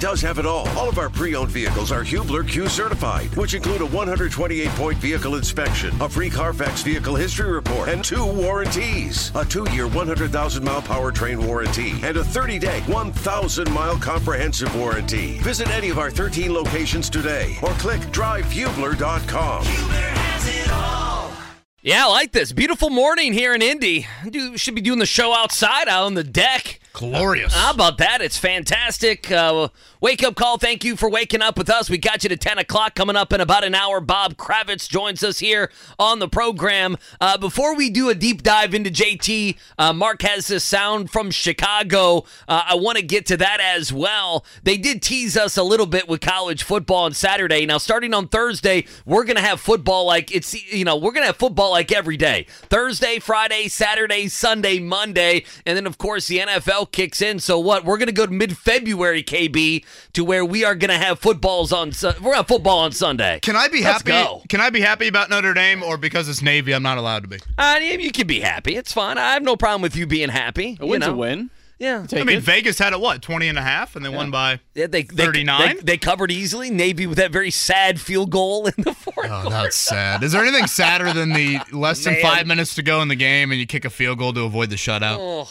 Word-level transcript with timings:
does 0.00 0.20
have 0.20 0.38
it 0.38 0.46
all. 0.46 0.68
All 0.70 0.88
of 0.88 0.98
our 0.98 1.10
pre-owned 1.10 1.50
vehicles 1.50 1.92
are 1.92 2.02
Hubler 2.02 2.44
Q 2.44 2.68
certified, 2.68 3.34
which 3.36 3.54
include 3.54 3.82
a 3.82 3.86
128-point 3.86 4.98
vehicle 4.98 5.34
inspection, 5.36 5.94
a 6.00 6.08
free 6.08 6.30
Carfax 6.30 6.82
vehicle 6.82 7.16
history 7.16 7.50
report, 7.50 7.88
and 7.88 8.04
two 8.04 8.24
warranties. 8.24 9.32
A 9.34 9.44
two-year 9.44 9.88
100,000-mile 9.88 10.82
powertrain 10.82 11.44
warranty 11.44 11.90
and 12.02 12.16
a 12.16 12.22
30-day 12.22 12.80
1,000-mile 12.86 13.98
comprehensive 13.98 14.74
warranty. 14.76 15.38
Visit 15.38 15.68
any 15.70 15.90
of 15.90 15.98
our 15.98 16.10
13 16.10 16.52
locations 16.52 17.10
today 17.10 17.56
or 17.62 17.70
click 17.72 18.00
drivehubler.com. 18.12 19.64
Hubler 19.64 19.94
has 19.94 20.48
it 20.48 20.72
all. 20.72 21.32
Yeah, 21.80 22.06
I 22.06 22.10
like 22.10 22.32
this. 22.32 22.52
Beautiful 22.52 22.90
morning 22.90 23.32
here 23.32 23.54
in 23.54 23.62
Indy. 23.62 24.06
Do, 24.28 24.56
should 24.56 24.74
be 24.74 24.80
doing 24.80 24.98
the 24.98 25.06
show 25.06 25.32
outside 25.32 25.88
out 25.88 26.06
on 26.06 26.14
the 26.14 26.24
deck. 26.24 26.80
Glorious. 26.98 27.54
How 27.54 27.70
about 27.70 27.98
that? 27.98 28.20
It's 28.20 28.36
fantastic. 28.36 29.30
Uh, 29.30 29.68
wake 30.00 30.22
up 30.22 30.34
call. 30.34 30.58
Thank 30.58 30.84
you 30.84 30.96
for 30.96 31.08
waking 31.08 31.42
up 31.42 31.58
with 31.58 31.70
us. 31.70 31.90
We 31.90 31.98
got 31.98 32.22
you 32.22 32.28
to 32.28 32.36
10 32.36 32.58
o'clock 32.58 32.94
coming 32.94 33.16
up 33.16 33.32
in 33.32 33.40
about 33.40 33.64
an 33.64 33.74
hour. 33.74 34.00
Bob 34.00 34.36
Kravitz 34.36 34.88
joins 34.88 35.22
us 35.22 35.38
here 35.38 35.70
on 35.98 36.18
the 36.18 36.28
program. 36.28 36.96
Uh, 37.20 37.36
before 37.38 37.74
we 37.74 37.90
do 37.90 38.08
a 38.08 38.14
deep 38.14 38.42
dive 38.42 38.74
into 38.74 38.90
JT, 38.90 39.56
uh, 39.78 39.92
Mark 39.92 40.22
has 40.22 40.48
this 40.48 40.64
sound 40.64 41.10
from 41.10 41.30
Chicago. 41.30 42.24
Uh, 42.46 42.64
I 42.68 42.74
want 42.76 42.98
to 42.98 43.04
get 43.04 43.26
to 43.26 43.36
that 43.38 43.60
as 43.60 43.92
well. 43.92 44.44
They 44.62 44.76
did 44.76 45.02
tease 45.02 45.36
us 45.36 45.56
a 45.56 45.62
little 45.62 45.86
bit 45.86 46.08
with 46.08 46.20
college 46.20 46.62
football 46.62 47.04
on 47.04 47.14
Saturday. 47.14 47.66
Now, 47.66 47.78
starting 47.78 48.14
on 48.14 48.28
Thursday, 48.28 48.86
we're 49.04 49.24
going 49.24 49.36
to 49.36 49.42
have 49.42 49.60
football 49.60 50.06
like 50.06 50.34
it's, 50.34 50.54
you 50.72 50.84
know, 50.84 50.96
we're 50.96 51.12
going 51.12 51.22
to 51.22 51.28
have 51.28 51.36
football 51.36 51.70
like 51.70 51.92
every 51.92 52.16
day 52.16 52.46
Thursday, 52.48 53.18
Friday, 53.18 53.68
Saturday, 53.68 54.28
Sunday, 54.28 54.78
Monday. 54.78 55.44
And 55.66 55.76
then, 55.76 55.86
of 55.86 55.98
course, 55.98 56.26
the 56.26 56.38
NFL 56.38 56.92
kicks 56.92 57.20
in. 57.20 57.38
So 57.40 57.58
what? 57.58 57.84
We're 57.84 57.98
going 57.98 58.06
to 58.06 58.12
go 58.12 58.26
to 58.26 58.32
mid-February, 58.32 59.22
KB, 59.22 59.84
to 60.14 60.24
where 60.24 60.44
we 60.44 60.64
are 60.64 60.74
going 60.74 60.90
to 60.90 60.98
have 60.98 61.18
footballs 61.18 61.72
on. 61.72 61.92
Su- 61.92 62.08
we're 62.08 62.12
going 62.20 62.32
to 62.32 62.36
have 62.38 62.48
football 62.48 62.78
on 62.80 62.92
Sunday. 62.92 63.38
Can 63.40 63.56
I 63.56 63.68
be 63.68 63.82
Let's 63.82 64.02
happy? 64.02 64.10
go. 64.10 64.42
Can 64.48 64.60
I 64.60 64.70
be 64.70 64.80
happy 64.80 65.08
about 65.08 65.30
Notre 65.30 65.54
Dame, 65.54 65.82
or 65.82 65.96
because 65.96 66.28
it's 66.28 66.42
Navy, 66.42 66.72
I'm 66.72 66.82
not 66.82 66.98
allowed 66.98 67.22
to 67.22 67.28
be? 67.28 67.36
Uh, 67.56 67.78
yeah, 67.80 67.92
you 67.98 68.10
can 68.12 68.26
be 68.26 68.40
happy. 68.40 68.76
It's 68.76 68.92
fine. 68.92 69.18
I 69.18 69.32
have 69.34 69.42
no 69.42 69.56
problem 69.56 69.82
with 69.82 69.96
you 69.96 70.06
being 70.06 70.28
happy. 70.30 70.76
A 70.80 70.84
you 70.84 70.90
win's 70.90 71.06
know? 71.06 71.12
a 71.12 71.16
win. 71.16 71.50
Yeah. 71.78 72.04
Take 72.08 72.22
I 72.22 72.24
mean, 72.24 72.38
it. 72.38 72.42
Vegas 72.42 72.76
had 72.76 72.92
it 72.92 73.00
what 73.00 73.22
20 73.22 73.46
and 73.46 73.56
a 73.56 73.62
half, 73.62 73.94
and 73.94 74.04
they 74.04 74.08
won 74.08 74.32
by. 74.32 74.58
Yeah, 74.74 74.88
they, 74.88 75.02
they 75.04 75.24
39? 75.26 75.76
They, 75.76 75.82
they 75.82 75.96
covered 75.96 76.32
easily. 76.32 76.70
Navy 76.70 77.06
with 77.06 77.18
that 77.18 77.30
very 77.30 77.52
sad 77.52 78.00
field 78.00 78.30
goal 78.30 78.66
in 78.66 78.74
the 78.78 78.92
fourth. 78.94 79.28
Oh, 79.30 79.48
that's 79.48 79.76
sad. 79.76 80.24
Is 80.24 80.32
there 80.32 80.42
anything 80.42 80.66
sadder 80.66 81.12
than 81.12 81.32
the 81.32 81.60
less 81.72 82.02
than 82.02 82.14
Man. 82.14 82.22
five 82.22 82.46
minutes 82.48 82.74
to 82.76 82.82
go 82.82 83.00
in 83.00 83.06
the 83.06 83.14
game 83.14 83.52
and 83.52 83.60
you 83.60 83.66
kick 83.66 83.84
a 83.84 83.90
field 83.90 84.18
goal 84.18 84.32
to 84.32 84.42
avoid 84.42 84.70
the 84.70 84.76
shutout? 84.76 85.18
Oh. 85.20 85.48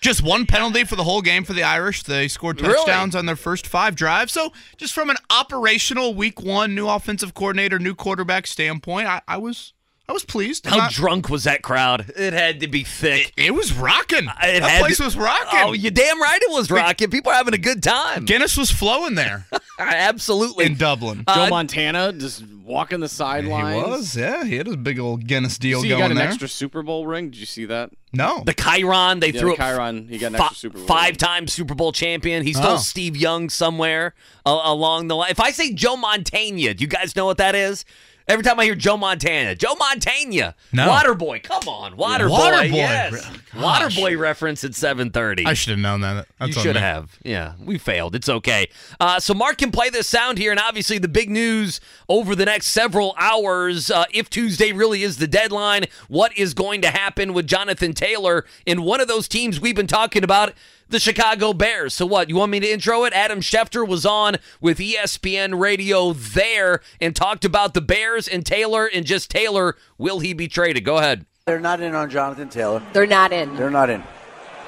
Just 0.00 0.22
one 0.22 0.46
penalty 0.46 0.84
for 0.84 0.94
the 0.96 1.04
whole 1.04 1.22
game 1.22 1.44
for 1.44 1.52
the 1.52 1.62
Irish. 1.64 2.02
They 2.04 2.28
scored 2.28 2.60
Really? 2.60 2.74
touchdowns 2.74 3.16
on 3.16 3.26
their 3.26 3.36
first 3.36 3.66
five 3.66 3.96
drives. 3.96 4.32
So, 4.32 4.52
just 4.76 4.94
from 4.94 5.10
an 5.10 5.16
operational 5.30 6.14
week 6.14 6.40
one, 6.40 6.74
new 6.74 6.86
offensive 6.88 7.34
coordinator, 7.34 7.78
new 7.78 7.94
quarterback 7.94 8.46
standpoint, 8.46 9.08
I, 9.08 9.22
I 9.26 9.38
was 9.38 9.72
I 10.08 10.12
was 10.14 10.24
pleased. 10.24 10.64
How 10.66 10.76
not- 10.78 10.92
drunk 10.92 11.28
was 11.28 11.44
that 11.44 11.60
crowd? 11.62 12.10
It 12.16 12.32
had 12.32 12.60
to 12.60 12.68
be 12.68 12.82
thick. 12.82 13.32
It 13.36 13.54
was 13.54 13.74
rocking. 13.74 14.24
It 14.42 14.60
that 14.60 14.62
had 14.62 14.80
place 14.80 14.96
to- 14.96 15.04
was 15.04 15.16
rocking. 15.16 15.60
Oh, 15.62 15.72
you 15.72 15.90
damn 15.90 16.20
right 16.22 16.40
it 16.40 16.50
was 16.50 16.70
rocking. 16.70 17.10
People 17.10 17.30
are 17.30 17.34
having 17.34 17.52
a 17.52 17.58
good 17.58 17.82
time. 17.82 18.24
Guinness 18.24 18.56
was 18.56 18.70
flowing 18.70 19.16
there 19.16 19.46
Absolutely. 19.78 20.64
in 20.66 20.76
Dublin. 20.76 21.24
Joe 21.28 21.42
Uh, 21.44 21.48
Montana 21.50 22.12
just 22.14 22.42
walking 22.64 23.00
the 23.00 23.08
sidelines. 23.08 23.84
He 23.84 23.90
was, 23.90 24.16
yeah. 24.16 24.44
He 24.44 24.56
had 24.56 24.66
his 24.66 24.76
big 24.76 24.98
old 24.98 25.26
Guinness 25.26 25.58
deal 25.58 25.80
See, 25.82 25.88
he 25.88 25.90
going 25.90 26.00
got 26.04 26.10
an 26.12 26.16
there. 26.16 26.28
extra 26.28 26.48
Super 26.48 26.82
Bowl 26.82 27.06
ring. 27.06 27.30
Did 27.30 27.38
you 27.40 27.46
see 27.46 27.64
that? 27.66 27.90
no, 28.14 28.42
the 28.46 28.54
chyron, 28.54 29.20
they 29.20 29.30
Yeah, 29.30 29.40
threw 29.40 29.48
the 29.50 29.54
it 29.56 29.60
chyron, 29.60 30.08
he 30.08 30.16
got 30.16 30.28
an 30.28 30.36
extra 30.36 30.56
Super 30.56 30.78
Bowl. 30.78 30.86
five-time 30.86 31.46
Super 31.48 31.74
Bowl 31.74 31.92
champion. 31.92 32.42
He's 32.46 32.56
still 32.56 32.72
Oh. 32.72 32.76
Steve 32.78 33.14
Young 33.16 33.50
somewhere 33.50 34.14
uh, 34.46 34.58
along 34.64 35.08
the 35.08 35.16
line. 35.16 35.30
If 35.30 35.40
I 35.40 35.50
say 35.50 35.72
Joe 35.74 35.96
Montana, 35.96 36.72
do 36.72 36.82
you 36.82 36.88
guys 36.88 37.14
know 37.14 37.26
what 37.26 37.36
that 37.36 37.54
is? 37.54 37.84
Every 38.28 38.44
time 38.44 38.60
I 38.60 38.64
hear 38.64 38.74
Joe 38.74 38.98
Montana, 38.98 39.54
Joe 39.54 39.74
Montana, 39.76 40.54
No. 40.72 40.86
Waterboy, 40.88 41.42
come 41.42 41.66
on, 41.66 41.96
Waterboy, 41.96 42.28
Waterboy. 42.38 42.72
yes, 42.74 43.30
Gosh. 43.54 43.96
Waterboy 43.96 44.18
reference 44.18 44.62
at 44.64 44.74
seven 44.74 45.10
thirty. 45.10 45.46
I 45.46 45.54
should 45.54 45.70
have 45.70 45.78
known 45.78 46.02
that. 46.02 46.26
That's 46.38 46.54
you 46.54 46.62
should 46.62 46.74
me. 46.76 46.80
have. 46.82 47.18
Yeah, 47.24 47.54
we 47.64 47.78
failed. 47.78 48.14
It's 48.14 48.28
okay. 48.28 48.68
Uh, 49.00 49.18
so 49.18 49.32
Mark 49.32 49.56
can 49.58 49.70
play 49.70 49.88
this 49.88 50.06
sound 50.06 50.36
here, 50.36 50.50
and 50.50 50.60
obviously 50.60 50.98
the 50.98 51.08
big 51.08 51.30
news 51.30 51.80
over 52.08 52.34
the 52.36 52.44
next 52.44 52.66
several 52.66 53.14
hours. 53.18 53.90
Uh, 53.90 54.04
if 54.12 54.28
Tuesday 54.28 54.72
really 54.72 55.02
is 55.02 55.16
the 55.16 55.26
deadline, 55.26 55.86
what 56.08 56.36
is 56.36 56.52
going 56.52 56.82
to 56.82 56.88
happen 56.90 57.32
with 57.32 57.46
Jonathan 57.46 57.94
Taylor 57.94 58.44
in 58.66 58.82
one 58.82 59.00
of 59.00 59.08
those 59.08 59.26
teams 59.26 59.58
we've 59.60 59.74
been 59.76 59.86
talking 59.86 60.22
about? 60.22 60.52
The 60.90 60.98
Chicago 60.98 61.52
Bears. 61.52 61.92
So, 61.92 62.06
what? 62.06 62.28
You 62.30 62.36
want 62.36 62.50
me 62.50 62.60
to 62.60 62.66
intro 62.70 63.04
it? 63.04 63.12
Adam 63.12 63.40
Schefter 63.40 63.86
was 63.86 64.06
on 64.06 64.36
with 64.60 64.78
ESPN 64.78 65.58
Radio 65.60 66.14
there 66.14 66.80
and 67.00 67.14
talked 67.14 67.44
about 67.44 67.74
the 67.74 67.82
Bears 67.82 68.26
and 68.26 68.44
Taylor 68.46 68.86
and 68.86 69.04
just 69.04 69.30
Taylor. 69.30 69.76
Will 69.98 70.20
he 70.20 70.32
be 70.32 70.48
traded? 70.48 70.84
Go 70.84 70.96
ahead. 70.96 71.26
They're 71.46 71.60
not 71.60 71.80
in 71.80 71.94
on 71.94 72.08
Jonathan 72.08 72.48
Taylor. 72.48 72.82
They're 72.94 73.06
not 73.06 73.32
in. 73.32 73.54
They're 73.56 73.70
not 73.70 73.90
in. 73.90 74.02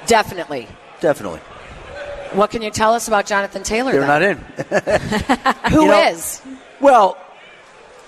Definitely. 0.07 0.69
Definitely. 1.01 1.41
What 2.33 2.51
can 2.51 2.63
you 2.63 2.71
tell 2.71 2.95
us 2.95 3.09
about 3.09 3.27
Jonathan 3.27 3.63
Taylor? 3.63 3.93
They're 3.93 4.01
then? 4.07 4.45
not 4.69 4.73
in. 5.43 5.71
Who 5.73 5.83
You 5.83 5.89
know- 5.89 6.09
is? 6.09 6.43
Well, 6.81 7.17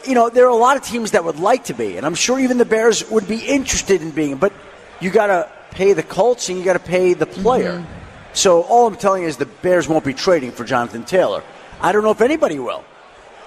you 0.06 0.14
know, 0.14 0.28
there 0.30 0.44
are 0.46 0.50
a 0.50 0.54
lot 0.54 0.76
of 0.76 0.82
teams 0.82 1.12
that 1.12 1.24
would 1.24 1.38
like 1.38 1.64
to 1.64 1.74
be, 1.74 1.96
and 1.96 2.04
I'm 2.06 2.14
sure 2.14 2.38
even 2.40 2.58
the 2.58 2.64
Bears 2.64 3.08
would 3.10 3.28
be 3.28 3.38
interested 3.38 4.02
in 4.02 4.10
being, 4.10 4.36
but 4.36 4.52
you 5.00 5.10
got 5.10 5.28
to 5.28 5.50
pay 5.70 5.92
the 5.92 6.02
Colts 6.02 6.48
and 6.48 6.58
you 6.58 6.64
got 6.64 6.72
to 6.74 6.78
pay 6.78 7.14
the 7.14 7.26
player. 7.26 7.78
Mm-hmm. 7.78 7.98
So 8.34 8.62
all 8.62 8.86
I'm 8.86 8.96
telling 8.96 9.22
you 9.22 9.28
is 9.28 9.36
the 9.36 9.46
Bears 9.46 9.88
won't 9.88 10.04
be 10.04 10.14
trading 10.14 10.52
for 10.52 10.64
Jonathan 10.64 11.04
Taylor. 11.04 11.42
I 11.80 11.92
don't 11.92 12.02
know 12.02 12.10
if 12.10 12.20
anybody 12.20 12.58
will. 12.58 12.84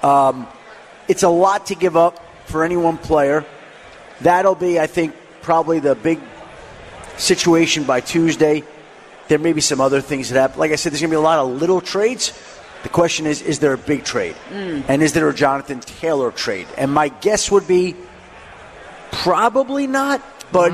Um, 0.03 0.47
it's 1.07 1.23
a 1.23 1.29
lot 1.29 1.67
to 1.67 1.75
give 1.75 1.97
up 1.97 2.19
for 2.45 2.63
any 2.63 2.77
one 2.77 2.97
player. 2.97 3.45
That'll 4.21 4.55
be, 4.55 4.79
I 4.79 4.87
think, 4.87 5.15
probably 5.41 5.79
the 5.79 5.95
big 5.95 6.19
situation 7.17 7.83
by 7.83 8.01
Tuesday. 8.01 8.63
There 9.27 9.39
may 9.39 9.53
be 9.53 9.61
some 9.61 9.81
other 9.81 10.01
things 10.01 10.29
that 10.29 10.39
happen. 10.39 10.59
Like 10.59 10.71
I 10.71 10.75
said, 10.75 10.91
there's 10.91 11.01
going 11.01 11.09
to 11.09 11.15
be 11.15 11.19
a 11.19 11.21
lot 11.21 11.39
of 11.39 11.49
little 11.59 11.81
trades. 11.81 12.33
The 12.83 12.89
question 12.89 13.25
is, 13.25 13.41
is 13.41 13.57
there 13.59 13.73
a 13.73 13.77
big 13.77 14.03
trade? 14.03 14.35
And 14.87 15.01
is 15.01 15.13
there 15.13 15.27
a 15.27 15.33
Jonathan 15.33 15.79
Taylor 15.79 16.31
trade? 16.31 16.67
And 16.77 16.93
my 16.93 17.07
guess 17.09 17.49
would 17.49 17.67
be 17.67 17.95
probably 19.11 19.87
not, 19.87 20.21
but 20.51 20.71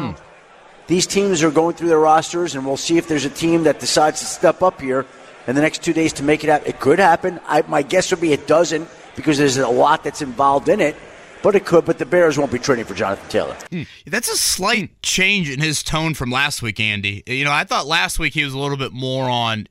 these 0.91 1.07
teams 1.07 1.41
are 1.41 1.52
going 1.52 1.75
through 1.75 1.88
their 1.88 2.00
rosters, 2.00 2.53
and 2.53 2.66
we'll 2.66 2.75
see 2.75 2.97
if 2.97 3.07
there's 3.07 3.24
a 3.25 3.29
team 3.29 3.63
that 3.63 3.79
decides 3.79 4.19
to 4.19 4.25
step 4.25 4.62
up 4.62 4.81
here 4.81 5.06
in 5.47 5.56
the 5.56 5.62
next 5.62 5.84
two 5.84 5.94
days 5.94 6.12
to 6.13 6.24
make 6.24 6.44
it 6.44 6.50
happen. 6.50 6.68
It 6.68 6.79
could 6.79 7.00
happen. 7.00 7.40
I, 7.47 7.63
my 7.68 7.81
guess 7.81 8.12
would 8.12 8.19
be 8.19 8.34
it 8.34 8.46
doesn't 8.46 8.90
because 9.16 9.38
there's 9.38 9.57
a 9.57 9.68
lot 9.69 10.03
that's 10.03 10.22
involved 10.22 10.68
in 10.68 10.81
it, 10.81 10.96
but 11.41 11.56
it 11.56 11.66
could. 11.66 11.85
But 11.85 11.97
the 11.97 12.06
Bears 12.06 12.38
won't 12.38 12.52
be 12.52 12.59
trading 12.59 12.85
for 12.85 12.94
Jonathan 12.94 13.29
Taylor. 13.29 13.56
Hmm. 13.69 13.84
That's 14.06 14.29
a 14.29 14.35
slight 14.35 15.02
change 15.02 15.50
in 15.50 15.62
his 15.62 15.81
tone 15.81 16.13
from 16.13 16.29
last 16.29 16.62
week, 16.62 16.79
Andy. 16.79 17.23
You 17.25 17.46
know, 17.46 17.53
I 17.53 17.63
thought 17.63 17.88
last 17.88 18.19
week 18.19 18.34
he 18.34 18.44
was 18.44 18.53
a 18.53 18.59
little 18.59 18.78
bit 18.78 18.91
more 18.91 19.29
on 19.29 19.68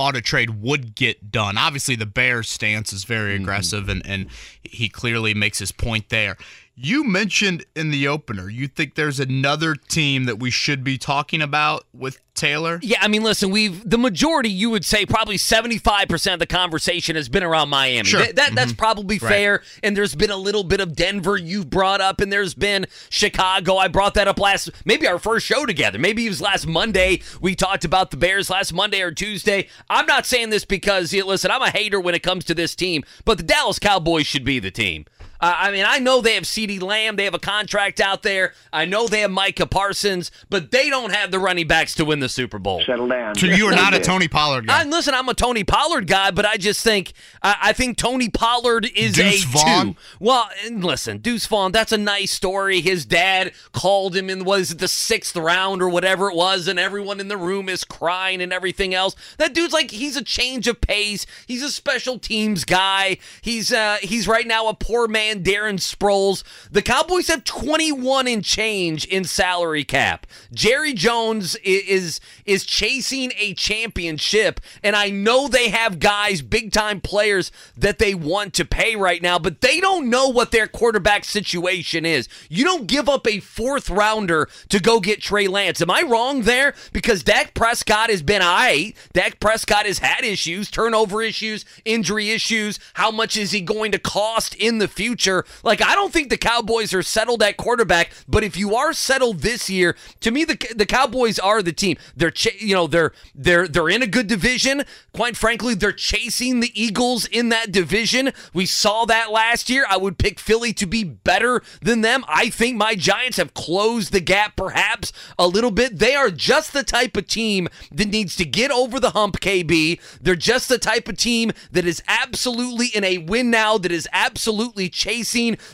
thought 0.00 0.16
a 0.16 0.22
trade 0.22 0.62
would 0.62 0.94
get 0.94 1.30
done. 1.30 1.58
Obviously, 1.58 1.94
the 1.94 2.06
Bears' 2.06 2.48
stance 2.48 2.90
is 2.90 3.04
very 3.04 3.34
mm-hmm. 3.34 3.42
aggressive, 3.42 3.86
and, 3.90 4.00
and 4.06 4.28
he 4.62 4.88
clearly 4.88 5.34
makes 5.34 5.58
his 5.58 5.72
point 5.72 6.08
there. 6.08 6.38
You 6.74 7.04
mentioned 7.04 7.66
in 7.76 7.90
the 7.90 8.08
opener, 8.08 8.48
you 8.48 8.66
think 8.66 8.94
there's 8.94 9.20
another 9.20 9.74
team 9.74 10.24
that 10.24 10.38
we 10.38 10.50
should 10.50 10.82
be 10.82 10.96
talking 10.96 11.42
about 11.42 11.84
with 11.92 12.18
Taylor? 12.40 12.80
Yeah, 12.82 12.98
I 13.00 13.08
mean, 13.08 13.22
listen, 13.22 13.50
we've 13.50 13.88
the 13.88 13.98
majority, 13.98 14.50
you 14.50 14.70
would 14.70 14.84
say, 14.84 15.06
probably 15.06 15.36
seventy-five 15.36 16.08
percent 16.08 16.34
of 16.34 16.40
the 16.40 16.46
conversation 16.46 17.14
has 17.16 17.28
been 17.28 17.42
around 17.42 17.68
Miami. 17.68 18.04
Sure. 18.08 18.22
Th- 18.22 18.34
that 18.34 18.54
that's 18.54 18.72
mm-hmm. 18.72 18.78
probably 18.78 19.18
Right. 19.18 19.28
fair. 19.28 19.62
And 19.82 19.96
there's 19.96 20.14
been 20.14 20.30
a 20.30 20.36
little 20.36 20.64
bit 20.64 20.80
of 20.80 20.96
Denver 20.96 21.36
you've 21.36 21.68
brought 21.68 22.00
up, 22.00 22.20
and 22.20 22.32
there's 22.32 22.54
been 22.54 22.86
Chicago. 23.10 23.76
I 23.76 23.88
brought 23.88 24.14
that 24.14 24.28
up 24.28 24.38
last, 24.40 24.70
maybe 24.84 25.06
our 25.06 25.18
first 25.18 25.46
show 25.46 25.66
together. 25.66 25.98
Maybe 25.98 26.26
it 26.26 26.30
was 26.30 26.40
last 26.40 26.66
Monday. 26.66 27.20
We 27.40 27.54
talked 27.54 27.84
about 27.84 28.10
the 28.10 28.16
Bears 28.16 28.48
last 28.48 28.72
Monday 28.72 29.02
or 29.02 29.12
Tuesday. 29.12 29.68
I'm 29.88 30.06
not 30.06 30.26
saying 30.26 30.50
this 30.50 30.64
because 30.64 31.12
yeah, 31.12 31.24
listen, 31.24 31.50
I'm 31.50 31.62
a 31.62 31.70
hater 31.70 32.00
when 32.00 32.14
it 32.14 32.22
comes 32.22 32.44
to 32.46 32.54
this 32.54 32.74
team, 32.74 33.04
but 33.24 33.36
the 33.36 33.44
Dallas 33.44 33.78
Cowboys 33.78 34.26
should 34.26 34.44
be 34.44 34.58
the 34.58 34.70
team. 34.70 35.04
Uh, 35.40 35.54
I 35.58 35.70
mean, 35.70 35.84
I 35.86 35.98
know 35.98 36.20
they 36.20 36.34
have 36.34 36.44
CeeDee 36.44 36.82
Lamb. 36.82 37.16
They 37.16 37.24
have 37.24 37.34
a 37.34 37.38
contract 37.38 38.00
out 38.00 38.22
there. 38.22 38.52
I 38.72 38.84
know 38.84 39.08
they 39.08 39.20
have 39.20 39.30
Micah 39.30 39.66
Parsons, 39.66 40.30
but 40.48 40.70
they 40.70 40.90
don't 40.90 41.12
have 41.12 41.30
the 41.30 41.38
running 41.38 41.66
backs 41.66 41.94
to 41.96 42.04
win 42.04 42.20
the 42.20 42.28
Super 42.28 42.58
Bowl. 42.58 42.82
Settle 42.84 43.08
down. 43.08 43.34
So 43.36 43.46
you 43.46 43.66
are 43.66 43.72
not 43.74 43.94
a 43.94 44.00
Tony 44.00 44.28
Pollard 44.28 44.66
guy. 44.66 44.82
I, 44.82 44.84
listen, 44.84 45.14
I'm 45.14 45.28
a 45.28 45.34
Tony 45.34 45.64
Pollard 45.64 46.06
guy, 46.06 46.30
but 46.30 46.44
I 46.44 46.56
just 46.56 46.84
think 46.84 47.12
I, 47.42 47.56
I 47.62 47.72
think 47.72 47.96
Tony 47.96 48.28
Pollard 48.28 48.86
is 48.94 49.14
Deuce 49.14 49.44
a 49.44 49.48
Vaughn? 49.48 49.94
two. 49.94 50.00
Well, 50.18 50.48
and 50.64 50.84
listen, 50.84 51.18
Deuce 51.18 51.46
Vaughn, 51.46 51.72
that's 51.72 51.92
a 51.92 51.98
nice 51.98 52.32
story. 52.32 52.80
His 52.80 53.06
dad 53.06 53.52
called 53.72 54.14
him 54.14 54.28
in 54.28 54.44
was 54.44 54.72
it 54.72 54.78
the 54.78 54.88
sixth 54.88 55.36
round 55.36 55.80
or 55.82 55.88
whatever 55.88 56.30
it 56.30 56.36
was, 56.36 56.68
and 56.68 56.78
everyone 56.78 57.20
in 57.20 57.28
the 57.28 57.38
room 57.38 57.68
is 57.68 57.84
crying 57.84 58.42
and 58.42 58.52
everything 58.52 58.94
else. 58.94 59.16
That 59.38 59.54
dude's 59.54 59.72
like 59.72 59.90
he's 59.90 60.16
a 60.16 60.24
change 60.24 60.68
of 60.68 60.80
pace. 60.80 61.24
He's 61.46 61.62
a 61.62 61.70
special 61.70 62.18
teams 62.18 62.64
guy. 62.64 63.18
He's 63.40 63.72
uh 63.72 63.96
he's 64.02 64.28
right 64.28 64.46
now 64.46 64.68
a 64.68 64.74
poor 64.74 65.08
man's 65.08 65.29
and 65.30 65.44
Darren 65.44 65.78
Sproles. 65.78 66.42
The 66.70 66.82
Cowboys 66.82 67.28
have 67.28 67.44
21 67.44 68.26
in 68.26 68.42
change 68.42 69.04
in 69.06 69.24
salary 69.24 69.84
cap. 69.84 70.26
Jerry 70.52 70.92
Jones 70.92 71.56
is 71.62 72.20
is 72.44 72.64
chasing 72.64 73.32
a 73.38 73.54
championship, 73.54 74.60
and 74.82 74.96
I 74.96 75.10
know 75.10 75.48
they 75.48 75.68
have 75.68 76.00
guys, 76.00 76.42
big 76.42 76.72
time 76.72 77.00
players 77.00 77.52
that 77.76 77.98
they 77.98 78.14
want 78.14 78.54
to 78.54 78.64
pay 78.64 78.96
right 78.96 79.22
now, 79.22 79.38
but 79.38 79.60
they 79.60 79.80
don't 79.80 80.10
know 80.10 80.28
what 80.28 80.50
their 80.50 80.66
quarterback 80.66 81.24
situation 81.24 82.04
is. 82.04 82.28
You 82.48 82.64
don't 82.64 82.86
give 82.86 83.08
up 83.08 83.26
a 83.26 83.40
fourth 83.40 83.88
rounder 83.88 84.48
to 84.68 84.80
go 84.80 85.00
get 85.00 85.22
Trey 85.22 85.46
Lance. 85.46 85.80
Am 85.80 85.90
I 85.90 86.02
wrong 86.02 86.42
there? 86.42 86.74
Because 86.92 87.22
Dak 87.22 87.54
Prescott 87.54 88.10
has 88.10 88.22
been 88.22 88.42
I. 88.42 88.94
Dak 89.12 89.38
Prescott 89.40 89.86
has 89.86 89.98
had 89.98 90.24
issues, 90.24 90.70
turnover 90.70 91.22
issues, 91.22 91.64
injury 91.84 92.30
issues. 92.30 92.80
How 92.94 93.10
much 93.10 93.36
is 93.36 93.52
he 93.52 93.60
going 93.60 93.92
to 93.92 93.98
cost 93.98 94.54
in 94.56 94.78
the 94.78 94.88
future? 94.88 95.19
Like 95.62 95.82
I 95.82 95.94
don't 95.94 96.12
think 96.12 96.30
the 96.30 96.36
Cowboys 96.36 96.94
are 96.94 97.02
settled 97.02 97.42
at 97.42 97.56
quarterback, 97.56 98.12
but 98.28 98.44
if 98.44 98.56
you 98.56 98.74
are 98.74 98.92
settled 98.92 99.40
this 99.40 99.68
year, 99.68 99.96
to 100.20 100.30
me 100.30 100.44
the 100.44 100.58
the 100.74 100.86
Cowboys 100.86 101.38
are 101.38 101.62
the 101.62 101.72
team. 101.72 101.96
They're 102.16 102.30
ch- 102.30 102.60
you 102.60 102.74
know 102.74 102.86
they're 102.86 103.12
they're 103.34 103.68
they're 103.68 103.88
in 103.88 104.02
a 104.02 104.06
good 104.06 104.26
division. 104.26 104.84
Quite 105.14 105.36
frankly, 105.36 105.74
they're 105.74 105.92
chasing 105.92 106.60
the 106.60 106.72
Eagles 106.80 107.26
in 107.26 107.50
that 107.50 107.72
division. 107.72 108.32
We 108.54 108.66
saw 108.66 109.04
that 109.06 109.30
last 109.30 109.68
year. 109.68 109.84
I 109.88 109.96
would 109.96 110.18
pick 110.18 110.38
Philly 110.38 110.72
to 110.74 110.86
be 110.86 111.04
better 111.04 111.62
than 111.82 112.00
them. 112.00 112.24
I 112.28 112.48
think 112.48 112.76
my 112.76 112.94
Giants 112.94 113.36
have 113.36 113.54
closed 113.54 114.12
the 114.12 114.20
gap 114.20 114.56
perhaps 114.56 115.12
a 115.38 115.46
little 115.46 115.70
bit. 115.70 115.98
They 115.98 116.14
are 116.14 116.30
just 116.30 116.72
the 116.72 116.84
type 116.84 117.16
of 117.16 117.26
team 117.26 117.68
that 117.92 118.08
needs 118.08 118.36
to 118.36 118.44
get 118.44 118.70
over 118.70 118.98
the 118.98 119.10
hump, 119.10 119.40
KB. 119.40 120.00
They're 120.20 120.36
just 120.36 120.68
the 120.68 120.78
type 120.78 121.08
of 121.08 121.16
team 121.16 121.52
that 121.72 121.84
is 121.84 122.02
absolutely 122.08 122.86
in 122.88 123.04
a 123.04 123.18
win 123.18 123.50
now, 123.50 123.78
that 123.78 123.92
is 123.92 124.08
absolutely 124.12 124.88
chasing 124.88 125.09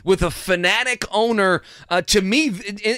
with 0.04 0.22
a 0.22 0.30
fanatic 0.30 1.04
owner. 1.10 1.62
Uh, 1.88 2.02
to 2.02 2.20
me, 2.20 2.48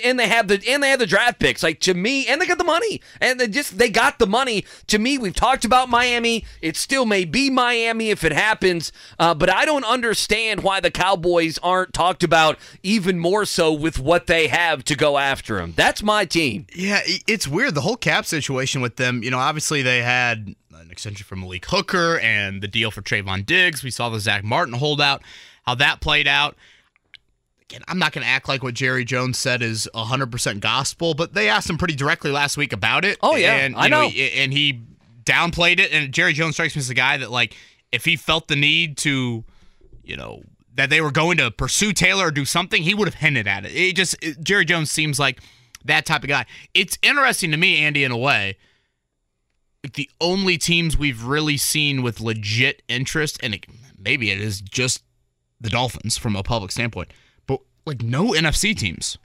and 0.05 0.19
they 0.19 0.29
have 0.29 0.49
the 0.49 0.62
and 0.69 0.82
they 0.82 0.90
have 0.90 0.99
the 0.99 1.06
draft 1.06 1.38
picks. 1.38 1.62
Like 1.62 1.81
to 1.81 1.94
me, 1.94 2.26
and 2.26 2.40
they 2.40 2.46
got 2.46 2.58
the 2.58 2.64
money, 2.64 3.00
and 3.20 3.38
they 3.38 3.49
just 3.49 3.79
they 3.79 3.90
got 3.90 4.19
the 4.19 4.26
money. 4.26 4.64
To 4.88 4.99
me, 4.99 5.19
we've 5.19 5.35
talked 5.35 5.64
about 5.64 5.88
Miami. 5.88 6.44
It 6.62 6.76
still 6.76 7.06
may 7.06 7.25
be 7.25 7.50
Miami 7.50 8.11
if 8.11 8.25
it 8.25 8.32
happens, 8.32 8.93
uh, 9.19 9.35
but 9.35 9.50
I 9.50 9.64
don't 9.64 9.85
understand 9.85 10.62
why 10.62 10.81
the 10.81 10.90
Cowboys 10.90 11.58
aren't 11.58 11.93
talked 11.93 12.23
about 12.23 12.58
even 12.82 13.19
more 13.19 13.44
so 13.44 13.73
with 13.73 13.99
what 13.99 14.26
they 14.26 14.49
have 14.49 14.84
to 14.84 14.94
go 14.96 15.19
after 15.19 15.56
them. 15.56 15.75
That's 15.76 16.02
my 16.02 16.25
team. 16.25 16.67
Yeah, 16.75 17.00
it's 17.05 17.49
weird 17.49 17.75
the 17.75 17.82
whole 17.82 17.96
cap 17.96 18.26
situation 18.26 18.81
with 18.81 18.96
them. 18.96 19.23
You 19.23 19.31
know, 19.31 19.38
obviously 19.38 19.82
they 19.82 20.02
had 20.02 20.55
an 20.81 20.91
extension 20.91 21.25
from 21.25 21.41
Malik 21.41 21.67
Hooker 21.67 22.19
and 22.20 22.62
the 22.62 22.69
deal 22.69 22.91
for 22.91 23.02
Trevon 23.02 23.44
Diggs. 23.44 23.82
We 23.82 23.91
saw 23.91 24.08
the 24.08 24.20
Zack 24.20 24.44
Martin 24.44 24.75
holdout, 24.75 25.23
how 25.69 25.75
that 25.75 26.00
played 26.00 26.26
out. 26.26 26.56
Again, 27.62 27.82
I'm 27.88 27.99
not 27.99 28.12
going 28.12 28.25
to 28.25 28.31
act 28.31 28.49
like 28.49 28.62
what 28.62 28.73
Jerry 28.73 29.05
Jones 29.05 29.37
said 29.37 29.61
is 29.61 29.87
100% 29.94 30.61
gospel, 30.61 31.12
but 31.12 31.35
they 31.35 31.50
asked 31.50 31.69
him 31.69 31.76
pretty 31.76 31.94
directly 31.94 32.31
last 32.31 32.56
week 32.56 32.73
about 32.73 33.05
it. 33.05 33.19
Oh 33.23 33.37
yeah, 33.37 33.56
and, 33.56 33.76
I 33.76 33.88
know. 33.88 34.09
know. 34.09 34.09
And 34.09 34.50
he 34.50 34.81
downplayed 35.25 35.79
it. 35.79 35.93
And 35.93 36.11
Jerry 36.11 36.32
Jones 36.32 36.55
strikes 36.55 36.75
me 36.75 36.81
as 36.81 36.88
a 36.88 36.94
guy 36.94 37.19
that 37.19 37.31
like 37.31 37.55
if 37.93 38.06
he 38.06 38.17
felt 38.17 38.49
the 38.49 38.56
need 38.56 38.97
to, 38.99 39.44
you 40.03 40.17
know, 40.17 40.43
that 40.75 40.88
they 40.88 41.03
were 41.03 41.11
going 41.11 41.37
to 41.37 41.50
pursue 41.50 41.93
Taylor 41.93 42.29
or 42.29 42.31
do 42.31 42.47
something, 42.47 42.82
he 42.82 42.94
would 42.94 43.06
have 43.06 43.17
hinted 43.17 43.47
at 43.47 43.67
it. 43.67 43.73
It 43.73 43.94
just 43.94 44.17
it, 44.23 44.43
Jerry 44.43 44.65
Jones 44.65 44.91
seems 44.91 45.19
like 45.19 45.43
that 45.85 46.06
type 46.06 46.23
of 46.23 46.31
guy. 46.31 46.47
It's 46.73 46.97
interesting 47.03 47.50
to 47.50 47.59
me, 47.59 47.85
Andy, 47.85 48.05
in 48.05 48.12
a 48.12 48.17
way. 48.17 48.56
The 49.94 50.09
only 50.19 50.56
teams 50.56 50.97
we've 50.97 51.23
really 51.23 51.59
seen 51.59 52.03
with 52.03 52.20
legit 52.20 52.82
interest, 52.88 53.38
and 53.43 53.55
it, 53.55 53.67
maybe 53.99 54.31
it 54.31 54.41
is 54.41 54.62
just 54.62 55.03
the 55.60 55.70
Dolphins 55.70 56.16
from 56.16 56.37
a 56.37 56.43
public 56.43 56.70
standpoint 56.70 57.10
but 57.46 57.60
like 57.84 58.02
no 58.02 58.32
NFC 58.32 58.76
teams. 58.76 59.19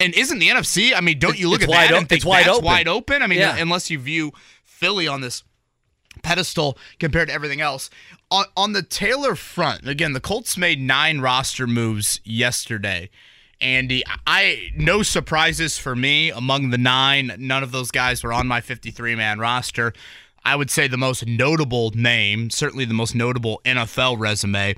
And 0.00 0.12
isn't 0.14 0.38
the 0.40 0.48
NFC? 0.48 0.92
I 0.94 1.00
mean, 1.00 1.18
don't 1.18 1.38
you 1.38 1.48
look 1.48 1.62
it's 1.62 1.72
at 1.72 1.90
that 1.90 1.96
and 1.96 2.08
think 2.08 2.24
wide 2.24 2.46
that's 2.46 2.56
open. 2.56 2.64
wide 2.64 2.88
open? 2.88 3.22
I 3.22 3.26
mean, 3.28 3.38
yeah. 3.38 3.56
unless 3.56 3.90
you 3.90 3.98
view 3.98 4.32
Philly 4.64 5.06
on 5.06 5.20
this 5.20 5.44
pedestal 6.22 6.76
compared 6.98 7.28
to 7.28 7.34
everything 7.34 7.60
else. 7.60 7.90
On, 8.30 8.44
on 8.56 8.72
the 8.72 8.82
Taylor 8.82 9.36
front, 9.36 9.86
again, 9.86 10.12
the 10.12 10.20
Colts 10.20 10.56
made 10.56 10.80
nine 10.80 11.20
roster 11.20 11.66
moves 11.66 12.20
yesterday. 12.24 13.08
Andy, 13.60 14.02
I 14.26 14.70
no 14.76 15.02
surprises 15.02 15.78
for 15.78 15.94
me 15.94 16.30
among 16.30 16.70
the 16.70 16.78
nine. 16.78 17.32
None 17.38 17.62
of 17.62 17.70
those 17.70 17.90
guys 17.90 18.24
were 18.24 18.32
on 18.32 18.48
my 18.48 18.60
53 18.60 19.14
man 19.14 19.38
roster. 19.38 19.92
I 20.44 20.56
would 20.56 20.70
say 20.70 20.88
the 20.88 20.98
most 20.98 21.26
notable 21.26 21.90
name, 21.94 22.50
certainly 22.50 22.84
the 22.84 22.94
most 22.94 23.14
notable 23.14 23.62
NFL 23.64 24.18
resume, 24.18 24.74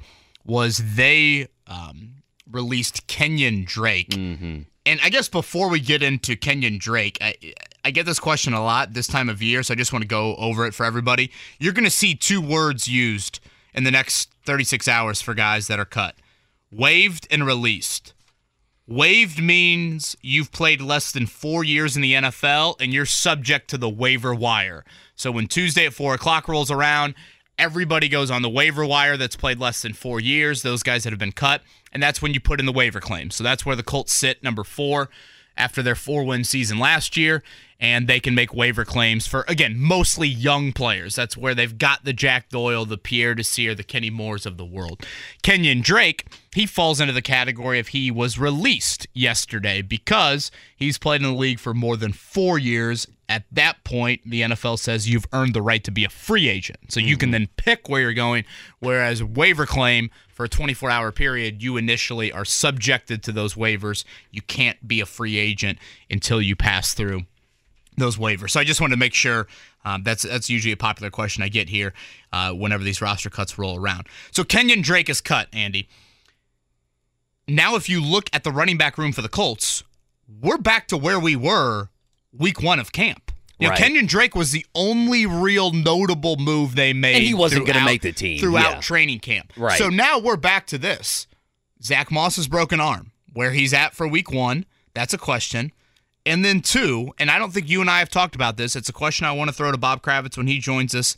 was 0.47 0.81
they 0.95 1.49
um, 1.67 2.23
released 2.51 3.07
Kenyon 3.07 3.65
Drake. 3.65 4.11
Mm-hmm. 4.11 4.63
And 4.87 5.01
I 5.03 5.11
guess 5.11 5.29
before 5.29 5.69
we 5.69 5.81
get 5.81 6.03
into 6.03 6.37
Kenyon 6.37 6.79
Drake, 6.79 7.19
I, 7.21 7.35
I 7.85 7.91
get 7.91 8.07
this 8.07 8.21
question 8.21 8.53
a 8.53 8.63
lot 8.63 8.93
this 8.95 9.09
time 9.09 9.29
of 9.29 9.43
year, 9.43 9.63
so 9.63 9.75
I 9.75 9.77
just 9.77 9.93
want 9.93 10.03
to 10.03 10.09
go 10.09 10.37
over 10.37 10.65
it 10.65 10.75
for 10.75 10.87
everybody. 10.87 11.33
You're 11.59 11.73
going 11.73 11.85
to 11.85 11.91
see 11.91 12.15
two 12.15 12.41
words 12.41 12.87
used 12.87 13.41
in 13.75 13.85
the 13.85 13.91
next 13.91 14.31
36 14.45 14.87
hours 14.87 15.21
for 15.21 15.35
guys 15.35 15.67
that 15.67 15.79
are 15.79 15.85
cut 15.85 16.15
waived 16.71 17.27
and 17.31 17.47
released. 17.47 18.13
Waived 18.89 19.43
means 19.43 20.17
you've 20.21 20.53
played 20.53 20.81
less 20.81 21.11
than 21.11 21.27
four 21.27 21.65
years 21.65 21.97
in 21.97 22.03
the 22.03 22.13
NFL 22.13 22.77
and 22.81 22.93
you're 22.93 23.07
subject 23.07 23.69
to 23.71 23.79
the 23.79 23.89
waiver 23.89 24.35
wire. 24.35 24.85
So 25.17 25.33
when 25.33 25.49
Tuesday 25.49 25.87
at 25.87 25.95
4 25.95 26.15
o'clock 26.15 26.47
rolls 26.47 26.71
around, 26.71 27.15
everybody 27.59 28.09
goes 28.09 28.31
on 28.31 28.43
the 28.43 28.51
waiver 28.51 28.85
wire 28.85 29.17
that's 29.17 29.37
played 29.37 29.59
less 29.59 29.83
than 29.83 29.93
four 29.93 30.21
years, 30.21 30.63
those 30.63 30.83
guys 30.83 31.05
that 31.05 31.11
have 31.11 31.19
been 31.19 31.33
cut, 31.33 31.63
and 31.93 32.03
that's 32.03 32.21
when 32.21 32.35
you 32.35 32.41
put 32.41 32.61
in 32.61 32.67
the 32.67 32.73
waiver 32.73 33.01
claim. 33.01 33.31
So 33.31 33.43
that's 33.43 33.65
where 33.65 33.77
the 33.77 33.83
Colts 33.83 34.13
sit, 34.13 34.43
number 34.43 34.65
four, 34.65 35.09
after 35.57 35.83
their 35.83 35.95
four 35.95 36.25
win 36.25 36.45
season 36.45 36.79
last 36.79 37.17
year, 37.17 37.43
and 37.79 38.09
they 38.09 38.21
can 38.21 38.35
make 38.35 38.55
waiver 38.55 38.85
claims 38.85 39.27
for, 39.27 39.45
again, 39.49 39.79
mostly 39.79 40.29
young 40.29 40.73
players. 40.73 41.15
That's 41.15 41.37
where 41.37 41.55
they've 41.55 41.77
got 41.77 42.05
the 42.05 42.13
Jack 42.13 42.49
Doyle, 42.49 42.87
the 42.87 42.99
Pierre 42.99 43.35
Desir, 43.35 43.75
the 43.75 43.83
Kenny 43.83 44.11
Moores 44.11 44.47
of 44.47 44.57
the 44.57 44.65
world. 44.65 45.05
Kenyon 45.43 45.83
Drake, 45.83 46.27
he 46.55 46.67
falls 46.67 47.01
into 47.01 47.13
the 47.13 47.23
category 47.23 47.79
of 47.79 47.89
he 47.89 48.11
was 48.11 48.39
released 48.39 49.07
yesterday 49.13 49.83
because 49.83 50.51
he's 50.75 50.99
played 50.99 51.23
in 51.23 51.27
the 51.29 51.35
league 51.35 51.61
for 51.61 51.75
more 51.75 51.97
than 51.97 52.13
four 52.13 52.59
years 52.59 53.07
at 53.29 53.45
that 53.51 53.83
point, 53.85 54.21
the 54.25 54.43
NFL 54.43 54.79
says 54.79 55.09
you've 55.09 55.27
earned 55.33 55.55
the 55.55 55.63
right 55.63 55.83
to 55.85 55.91
be 55.91 56.05
a 56.05 56.09
free 56.09 56.49
agent. 56.49 56.79
So 56.93 57.01
you 57.01 57.15
mm-hmm. 57.15 57.21
can 57.21 57.31
then 57.33 57.49
pick 57.57 57.89
where 57.89 58.01
you're 58.01 58.15
going. 58.15 58.45
Whereas 58.79 59.23
waiver 59.23 59.67
claim 59.67 60.11
for 60.33 60.45
a 60.45 60.49
24 60.49 60.91
hour 60.91 61.11
period, 61.11 61.63
you 61.63 61.77
initially 61.77 62.31
are 62.31 62.45
subjected 62.45 63.23
to 63.25 63.33
those 63.33 63.55
waivers. 63.55 64.05
You 64.31 64.43
can't 64.43 64.87
be 64.87 65.01
a 65.01 65.07
free 65.07 65.39
agent 65.39 65.79
until 66.09 66.41
you 66.41 66.55
pass 66.55 66.95
through 66.95 67.23
those 67.97 68.17
waivers. 68.17 68.51
So 68.51 68.61
I 68.61 68.65
just 68.65 68.81
wanted 68.81 68.95
to 68.95 68.99
make 68.99 69.15
sure 69.15 69.47
um, 69.85 70.03
that's 70.03 70.23
that's 70.23 70.51
usually 70.51 70.73
a 70.73 70.77
popular 70.77 71.11
question 71.11 71.43
I 71.43 71.49
get 71.49 71.69
here 71.69 71.93
uh, 72.33 72.53
whenever 72.53 72.85
these 72.85 73.01
roster 73.01 73.31
cuts 73.31 73.59
roll 73.59 73.79
around. 73.79 74.07
So 74.31 74.45
Kenyon 74.45 74.83
Drake 74.83 75.09
is 75.09 75.21
cut, 75.21 75.49
Andy. 75.53 75.89
Now, 77.49 77.77
if 77.77 77.89
you 77.89 78.03
look 78.03 78.29
at 78.33 78.43
the 78.43 78.51
running 78.51 78.77
back 78.77 78.99
room 78.99 79.13
for 79.13 79.23
the 79.23 79.29
Colts, 79.29 79.85
we're 80.41 80.59
back 80.59 80.89
to 80.89 80.97
where 80.97 81.21
we 81.21 81.37
were 81.37 81.91
week 82.33 82.61
one 82.61 82.81
of 82.81 82.93
camp. 82.93 83.31
You 83.59 83.69
right. 83.69 83.79
know, 83.79 83.87
Kenyon 83.87 84.07
Drake 84.07 84.35
was 84.35 84.53
the 84.53 84.67
only 84.75 85.25
real 85.25 85.73
notable 85.73 86.37
move 86.37 86.75
they 86.75 86.93
made. 86.93 87.17
And 87.17 87.25
he 87.25 87.33
wasn't 87.33 87.65
going 87.65 87.79
to 87.79 87.85
make 87.85 88.03
the 88.03 88.13
team. 88.13 88.39
Throughout 88.39 88.75
yeah. 88.75 88.81
training 88.81 89.21
camp. 89.21 89.53
Right. 89.57 89.79
So 89.79 89.89
now 89.89 90.19
we're 90.19 90.37
back 90.37 90.67
to 90.69 90.79
this. 90.79 91.27
Zack 91.83 92.11
Moss's 92.11 92.49
broken 92.49 92.81
arm, 92.81 93.13
where 93.33 93.53
he's 93.53 93.73
at 93.73 93.95
for 93.95 94.07
week 94.07 94.31
one. 94.31 94.67
That's 94.93 95.15
a 95.15 95.19
question. 95.19 95.73
And 96.27 96.45
then 96.45 96.61
two, 96.61 97.15
and 97.19 97.31
I 97.31 97.39
don't 97.39 97.53
think 97.53 97.71
you 97.71 97.81
and 97.81 97.89
I 97.89 98.01
have 98.01 98.11
talked 98.11 98.35
about 98.35 98.57
this. 98.57 98.75
It's 98.75 98.89
a 98.89 98.93
question 98.93 99.25
I 99.25 99.33
want 99.33 99.49
to 99.49 99.55
throw 99.55 99.71
to 99.71 99.79
Bob 99.79 100.03
Kravitz 100.03 100.37
when 100.37 100.49
he 100.49 100.59
joins 100.59 100.93
us 100.93 101.17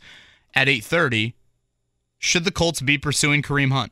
at 0.53 0.67
8:30. 0.67 1.33
Should 2.19 2.43
the 2.43 2.51
Colts 2.51 2.79
be 2.79 2.97
pursuing 2.97 3.41
Kareem 3.41 3.71
Hunt? 3.71 3.91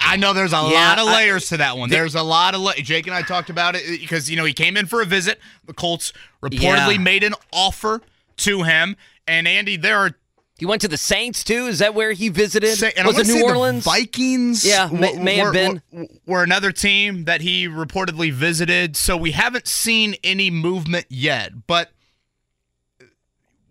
I 0.00 0.16
know 0.16 0.32
there's 0.32 0.52
a 0.52 0.56
yeah, 0.56 0.88
lot 0.88 0.98
of 0.98 1.06
layers 1.06 1.50
I, 1.50 1.56
to 1.56 1.58
that 1.58 1.76
one. 1.76 1.90
There's 1.90 2.14
a 2.14 2.22
lot 2.22 2.54
of 2.54 2.60
la- 2.60 2.74
Jake 2.74 3.06
and 3.06 3.16
I 3.16 3.22
talked 3.22 3.50
about 3.50 3.74
it 3.74 3.82
uh, 3.86 3.96
because 4.00 4.30
you 4.30 4.36
know 4.36 4.44
he 4.44 4.52
came 4.52 4.76
in 4.76 4.86
for 4.86 5.02
a 5.02 5.06
visit. 5.06 5.40
The 5.64 5.72
Colts 5.72 6.12
reportedly 6.42 6.94
yeah. 6.94 6.98
made 6.98 7.24
an 7.24 7.34
offer 7.52 8.00
to 8.38 8.62
him, 8.62 8.96
and 9.26 9.48
Andy, 9.48 9.76
there 9.76 9.98
are. 9.98 10.10
He 10.62 10.66
went 10.66 10.80
to 10.82 10.86
the 10.86 10.96
Saints 10.96 11.42
too. 11.42 11.66
Is 11.66 11.80
that 11.80 11.92
where 11.92 12.12
he 12.12 12.28
visited? 12.28 12.80
Was 13.04 13.18
it 13.18 13.26
New 13.26 13.44
Orleans? 13.44 13.82
Vikings. 13.82 14.64
Yeah, 14.64 14.88
may, 14.92 15.18
may 15.18 15.38
were, 15.40 15.46
have 15.46 15.52
been. 15.52 15.82
Were, 15.90 16.06
were 16.24 16.42
another 16.44 16.70
team 16.70 17.24
that 17.24 17.40
he 17.40 17.66
reportedly 17.66 18.30
visited. 18.30 18.96
So 18.96 19.16
we 19.16 19.32
haven't 19.32 19.66
seen 19.66 20.14
any 20.22 20.50
movement 20.50 21.06
yet, 21.08 21.66
but 21.66 21.90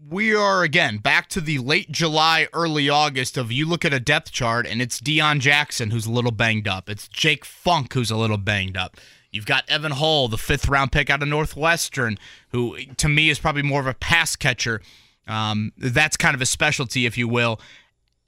we 0.10 0.36
are 0.36 0.63
again 0.63 0.98
back 0.98 1.29
to 1.29 1.39
the 1.39 1.60
late 1.60 1.93
July, 1.93 2.50
early 2.51 2.89
August 2.89 3.38
of 3.38 3.53
you 3.53 3.65
look 3.65 3.86
at 3.86 3.93
a 3.93 4.00
depth 4.01 4.33
chart 4.33 4.67
and 4.67 4.81
it's 4.81 5.00
Deon 5.00 5.39
Jackson 5.39 5.91
who's 5.91 6.07
a 6.07 6.12
little 6.12 6.31
banged 6.31 6.67
up. 6.67 6.89
It's 6.89 7.07
Jake 7.07 7.45
Funk 7.45 7.93
who's 7.93 8.12
a 8.12 8.17
little 8.17 8.36
banged 8.36 8.75
up. 8.75 8.98
You've 9.31 9.45
got 9.45 9.63
Evan 9.69 9.93
Hull, 9.93 10.27
the 10.27 10.38
fifth 10.38 10.67
round 10.67 10.91
pick 10.91 11.10
out 11.10 11.24
of 11.24 11.29
Northwestern, 11.29 12.17
who 12.50 12.75
to 12.98 13.07
me 13.07 13.29
is 13.29 13.39
probably 13.39 13.63
more 13.63 13.79
of 13.79 13.88
a 13.88 13.93
pass 13.93 14.36
catcher. 14.36 14.81
Um, 15.28 15.72
that's 15.78 16.18
kind 16.18 16.36
of 16.36 16.42
a 16.42 16.46
specialty, 16.46 17.06
if 17.06 17.18
you 17.18 17.28
will. 17.28 17.60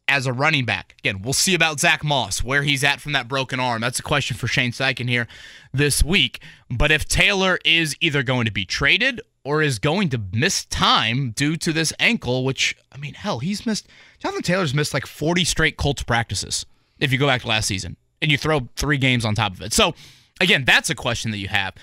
as 0.08 0.28
a 0.28 0.34
running 0.34 0.66
back. 0.66 0.96
Again, 1.00 1.22
we'll 1.22 1.34
see 1.34 1.56
about 1.56 1.80
Zack 1.80 2.04
Moss, 2.04 2.44
where 2.44 2.64
he's 2.64 2.84
at 2.84 3.00
from 3.00 3.14
that 3.14 3.28
broken 3.30 3.60
arm. 3.60 3.82
That's 3.82 4.00
a 4.00 4.04
question 4.04 4.36
for 4.36 4.48
Shane 4.48 4.72
Steichen 4.72 5.08
here 5.08 5.28
this 5.74 6.04
week. 6.04 6.42
But 6.70 6.92
if 6.92 7.08
Taylor 7.08 7.58
is 7.64 7.96
either 8.02 8.22
going 8.22 8.46
to 8.46 8.52
be 8.52 8.66
traded 8.66 9.22
or 9.46 9.62
is 9.62 9.80
going 9.80 10.10
to 10.10 10.22
miss 10.34 10.66
time 10.66 11.32
due 11.32 11.56
to 11.58 11.72
this 11.72 11.94
ankle, 12.00 12.44
which, 12.44 12.76
I 12.92 12.98
mean, 12.98 13.14
hell, 13.14 13.40
he's 13.40 13.66
missed, 13.66 13.88
Jonathan 14.20 14.44
Taylor's 14.44 14.74
missed 14.74 14.94
like 14.94 15.06
40 15.06 15.46
straight 15.46 15.78
Colts 15.78 16.04
practices 16.04 16.66
if 17.00 17.12
you 17.14 17.18
go 17.18 17.28
back 17.28 17.42
to 17.42 17.48
last 17.48 17.68
season 17.68 17.96
and 18.22 18.30
you 18.30 18.38
throw 18.38 18.68
three 18.76 18.98
games 18.98 19.24
on 19.26 19.36
top 19.36 19.54
of 19.54 19.62
it. 19.62 19.72
So, 19.74 19.96
again, 20.42 20.66
that's 20.66 20.90
a 20.90 20.96
question 20.96 21.32
that 21.32 21.38
you 21.38 21.48
have. 21.48 21.76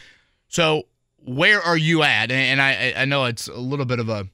So, 0.48 0.84
where 1.24 1.60
are 1.60 1.76
you 1.76 2.02
at? 2.02 2.30
And 2.30 2.60
I, 2.62 2.92
I 2.96 3.04
know 3.06 3.24
it's 3.24 3.48
a 3.48 3.58
little 3.58 3.84
bit 3.86 3.98
of 3.98 4.08
a 4.08 4.28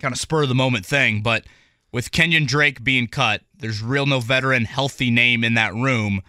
kind 0.00 0.12
of 0.12 0.18
spur 0.18 0.42
of 0.42 0.48
the 0.48 0.54
moment 0.54 0.84
thing, 0.84 1.22
but 1.22 1.44
with 1.92 2.12
Kenyon 2.12 2.46
Drake 2.46 2.82
being 2.82 3.06
cut, 3.06 3.42
there's 3.58 3.82
real 3.82 4.06
no 4.06 4.20
veteran 4.20 4.64
healthy 4.64 5.10
name 5.10 5.44
in 5.44 5.54
that 5.54 5.74
room 5.74 6.22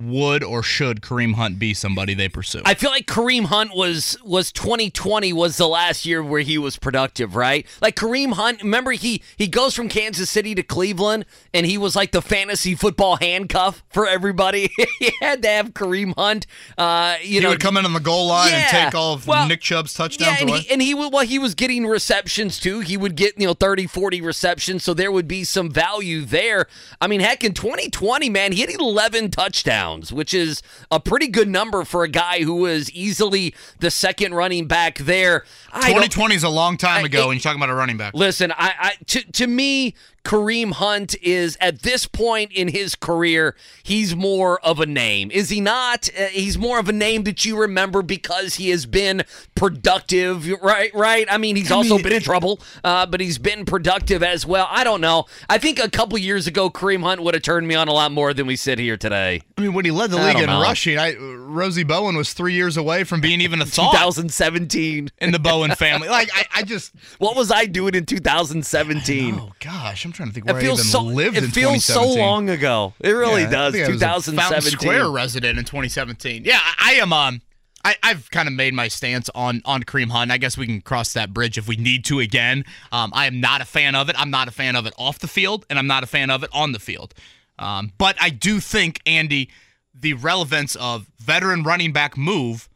would 0.00 0.42
or 0.42 0.62
should 0.62 1.00
Kareem 1.00 1.34
Hunt 1.34 1.58
be 1.58 1.74
somebody 1.74 2.14
they 2.14 2.28
pursue? 2.28 2.62
I 2.64 2.74
feel 2.74 2.90
like 2.90 3.06
Kareem 3.06 3.44
Hunt 3.44 3.74
was 3.74 4.16
was 4.24 4.50
2020 4.52 5.32
was 5.32 5.56
the 5.56 5.68
last 5.68 6.04
year 6.04 6.22
where 6.22 6.40
he 6.40 6.58
was 6.58 6.76
productive, 6.76 7.36
right? 7.36 7.66
Like 7.80 7.96
Kareem 7.96 8.32
Hunt, 8.32 8.62
remember 8.62 8.92
he 8.92 9.22
he 9.36 9.46
goes 9.46 9.74
from 9.74 9.88
Kansas 9.88 10.28
City 10.28 10.54
to 10.54 10.62
Cleveland 10.62 11.26
and 11.52 11.66
he 11.66 11.78
was 11.78 11.94
like 11.94 12.12
the 12.12 12.22
fantasy 12.22 12.74
football 12.74 13.16
handcuff 13.16 13.84
for 13.88 14.06
everybody. 14.06 14.70
he 14.98 15.12
had 15.20 15.42
to 15.42 15.48
have 15.48 15.72
Kareem 15.74 16.14
Hunt. 16.16 16.46
Uh, 16.76 17.16
you 17.20 17.34
he 17.34 17.40
know, 17.40 17.50
would 17.50 17.60
come 17.60 17.76
in 17.76 17.84
on 17.84 17.92
the 17.92 18.00
goal 18.00 18.26
line 18.26 18.50
yeah, 18.50 18.58
and 18.58 18.68
take 18.68 18.94
all 18.94 19.14
of 19.14 19.26
well, 19.26 19.46
Nick 19.46 19.60
Chubb's 19.60 19.94
touchdowns 19.94 20.32
yeah, 20.32 20.40
and 20.40 20.50
away. 20.50 20.60
He, 20.60 20.72
and 20.72 20.82
he 20.82 20.94
well 20.94 21.20
he 21.20 21.38
was 21.38 21.54
getting 21.54 21.86
receptions 21.86 22.58
too. 22.58 22.80
He 22.80 22.96
would 22.96 23.16
get, 23.16 23.38
you 23.38 23.46
know, 23.46 23.54
30, 23.54 23.86
40 23.86 24.20
receptions, 24.20 24.82
so 24.82 24.92
there 24.92 25.12
would 25.12 25.28
be 25.28 25.44
some 25.44 25.70
value 25.70 26.24
there. 26.24 26.66
I 27.00 27.06
mean, 27.06 27.20
heck 27.20 27.44
in 27.44 27.54
2020, 27.54 28.28
man, 28.28 28.52
he 28.52 28.60
had 28.60 28.70
11 28.70 29.30
touchdowns 29.30 29.83
which 30.12 30.34
is 30.34 30.62
a 30.90 31.00
pretty 31.00 31.28
good 31.28 31.48
number 31.48 31.84
for 31.84 32.04
a 32.04 32.08
guy 32.08 32.42
who 32.42 32.56
was 32.56 32.90
easily 32.92 33.54
the 33.80 33.90
second 33.90 34.34
running 34.34 34.66
back 34.66 34.98
there. 34.98 35.44
2020 35.72 36.34
is 36.34 36.42
a 36.42 36.48
long 36.48 36.76
time 36.76 37.04
ago 37.04 37.20
I, 37.20 37.24
it, 37.24 37.26
when 37.28 37.36
you're 37.36 37.42
talking 37.42 37.60
about 37.60 37.70
a 37.70 37.74
running 37.74 37.96
back. 37.96 38.14
Listen, 38.14 38.52
I, 38.52 38.74
I 38.78 38.92
to, 39.06 39.20
to 39.32 39.46
me, 39.46 39.94
Kareem 40.24 40.72
Hunt 40.72 41.14
is 41.22 41.58
at 41.60 41.82
this 41.82 42.06
point 42.06 42.50
in 42.52 42.68
his 42.68 42.94
career, 42.94 43.54
he's 43.82 44.16
more 44.16 44.58
of 44.64 44.80
a 44.80 44.86
name. 44.86 45.30
Is 45.30 45.50
he 45.50 45.60
not? 45.60 46.08
Uh, 46.18 46.26
he's 46.26 46.56
more 46.56 46.78
of 46.78 46.88
a 46.88 46.92
name 46.92 47.24
that 47.24 47.44
you 47.44 47.58
remember 47.58 48.00
because 48.00 48.54
he 48.54 48.70
has 48.70 48.86
been 48.86 49.24
productive, 49.54 50.50
right? 50.62 50.94
Right? 50.94 51.26
I 51.30 51.36
mean, 51.36 51.56
he's 51.56 51.70
I 51.70 51.76
also 51.76 51.96
mean, 51.96 52.04
been 52.04 52.12
in 52.14 52.22
trouble, 52.22 52.60
uh, 52.82 53.04
but 53.04 53.20
he's 53.20 53.36
been 53.36 53.66
productive 53.66 54.22
as 54.22 54.46
well. 54.46 54.66
I 54.70 54.82
don't 54.82 55.02
know. 55.02 55.26
I 55.50 55.58
think 55.58 55.78
a 55.78 55.90
couple 55.90 56.16
years 56.16 56.46
ago, 56.46 56.70
Kareem 56.70 57.02
Hunt 57.02 57.22
would 57.22 57.34
have 57.34 57.42
turned 57.42 57.68
me 57.68 57.74
on 57.74 57.88
a 57.88 57.92
lot 57.92 58.10
more 58.10 58.32
than 58.32 58.46
we 58.46 58.56
sit 58.56 58.78
here 58.78 58.96
today. 58.96 59.42
I 59.58 59.60
mean, 59.60 59.74
when 59.74 59.84
he 59.84 59.90
led 59.90 60.10
the 60.10 60.16
league 60.16 60.38
in 60.38 60.46
know. 60.46 60.62
rushing, 60.62 60.98
I, 60.98 61.16
Rosie 61.16 61.84
Bowen 61.84 62.16
was 62.16 62.32
three 62.32 62.54
years 62.54 62.78
away 62.78 63.04
from 63.04 63.20
being 63.20 63.42
even 63.42 63.60
a 63.60 63.66
thought. 63.66 63.92
2017 63.92 65.10
in 65.18 65.32
the 65.32 65.38
Bowen 65.38 65.72
family. 65.72 66.08
Like, 66.08 66.30
I, 66.34 66.46
I 66.56 66.62
just. 66.62 66.92
What 67.18 67.36
was 67.36 67.50
I 67.50 67.66
doing 67.66 67.94
in 67.94 68.06
2017? 68.06 69.38
Oh, 69.38 69.52
gosh. 69.60 70.04
I'm 70.04 70.12
trying 70.14 70.28
to 70.28 70.34
think 70.34 70.46
where 70.46 70.56
it 70.56 70.62
feels 70.62 70.80
I 70.80 70.82
even 70.82 70.90
so, 70.90 71.02
lived 71.02 71.36
it 71.36 71.44
in 71.44 71.50
feels 71.50 71.84
so 71.84 72.14
long 72.14 72.48
ago. 72.48 72.94
It 73.00 73.10
really 73.10 73.42
yeah, 73.42 73.50
does. 73.50 73.74
2017. 73.74 74.78
Square 74.78 75.10
resident 75.10 75.58
in 75.58 75.64
2017. 75.64 76.44
Yeah, 76.44 76.58
I, 76.60 76.74
I 76.78 76.92
am. 76.94 77.12
Um, 77.12 77.42
I, 77.84 77.96
have 78.02 78.30
kind 78.30 78.48
of 78.48 78.54
made 78.54 78.72
my 78.72 78.88
stance 78.88 79.28
on 79.34 79.60
on 79.64 79.82
Kareem 79.82 80.10
Hunt. 80.10 80.30
I 80.30 80.38
guess 80.38 80.56
we 80.56 80.66
can 80.66 80.80
cross 80.80 81.12
that 81.12 81.34
bridge 81.34 81.58
if 81.58 81.68
we 81.68 81.76
need 81.76 82.04
to 82.06 82.20
again. 82.20 82.64
Um, 82.92 83.12
I 83.14 83.26
am 83.26 83.40
not 83.40 83.60
a 83.60 83.66
fan 83.66 83.94
of 83.94 84.08
it. 84.08 84.16
I'm 84.18 84.30
not 84.30 84.48
a 84.48 84.50
fan 84.50 84.74
of 84.76 84.86
it 84.86 84.94
off 84.96 85.18
the 85.18 85.28
field, 85.28 85.66
and 85.68 85.78
I'm 85.78 85.86
not 85.86 86.02
a 86.02 86.06
fan 86.06 86.30
of 86.30 86.42
it 86.42 86.50
on 86.52 86.72
the 86.72 86.78
field. 86.78 87.12
Um, 87.58 87.92
but 87.98 88.16
I 88.20 88.30
do 88.30 88.58
think 88.60 89.00
Andy, 89.06 89.50
the 89.94 90.14
relevance 90.14 90.76
of 90.76 91.06
veteran 91.18 91.62
running 91.62 91.92
back 91.92 92.16
move 92.16 92.68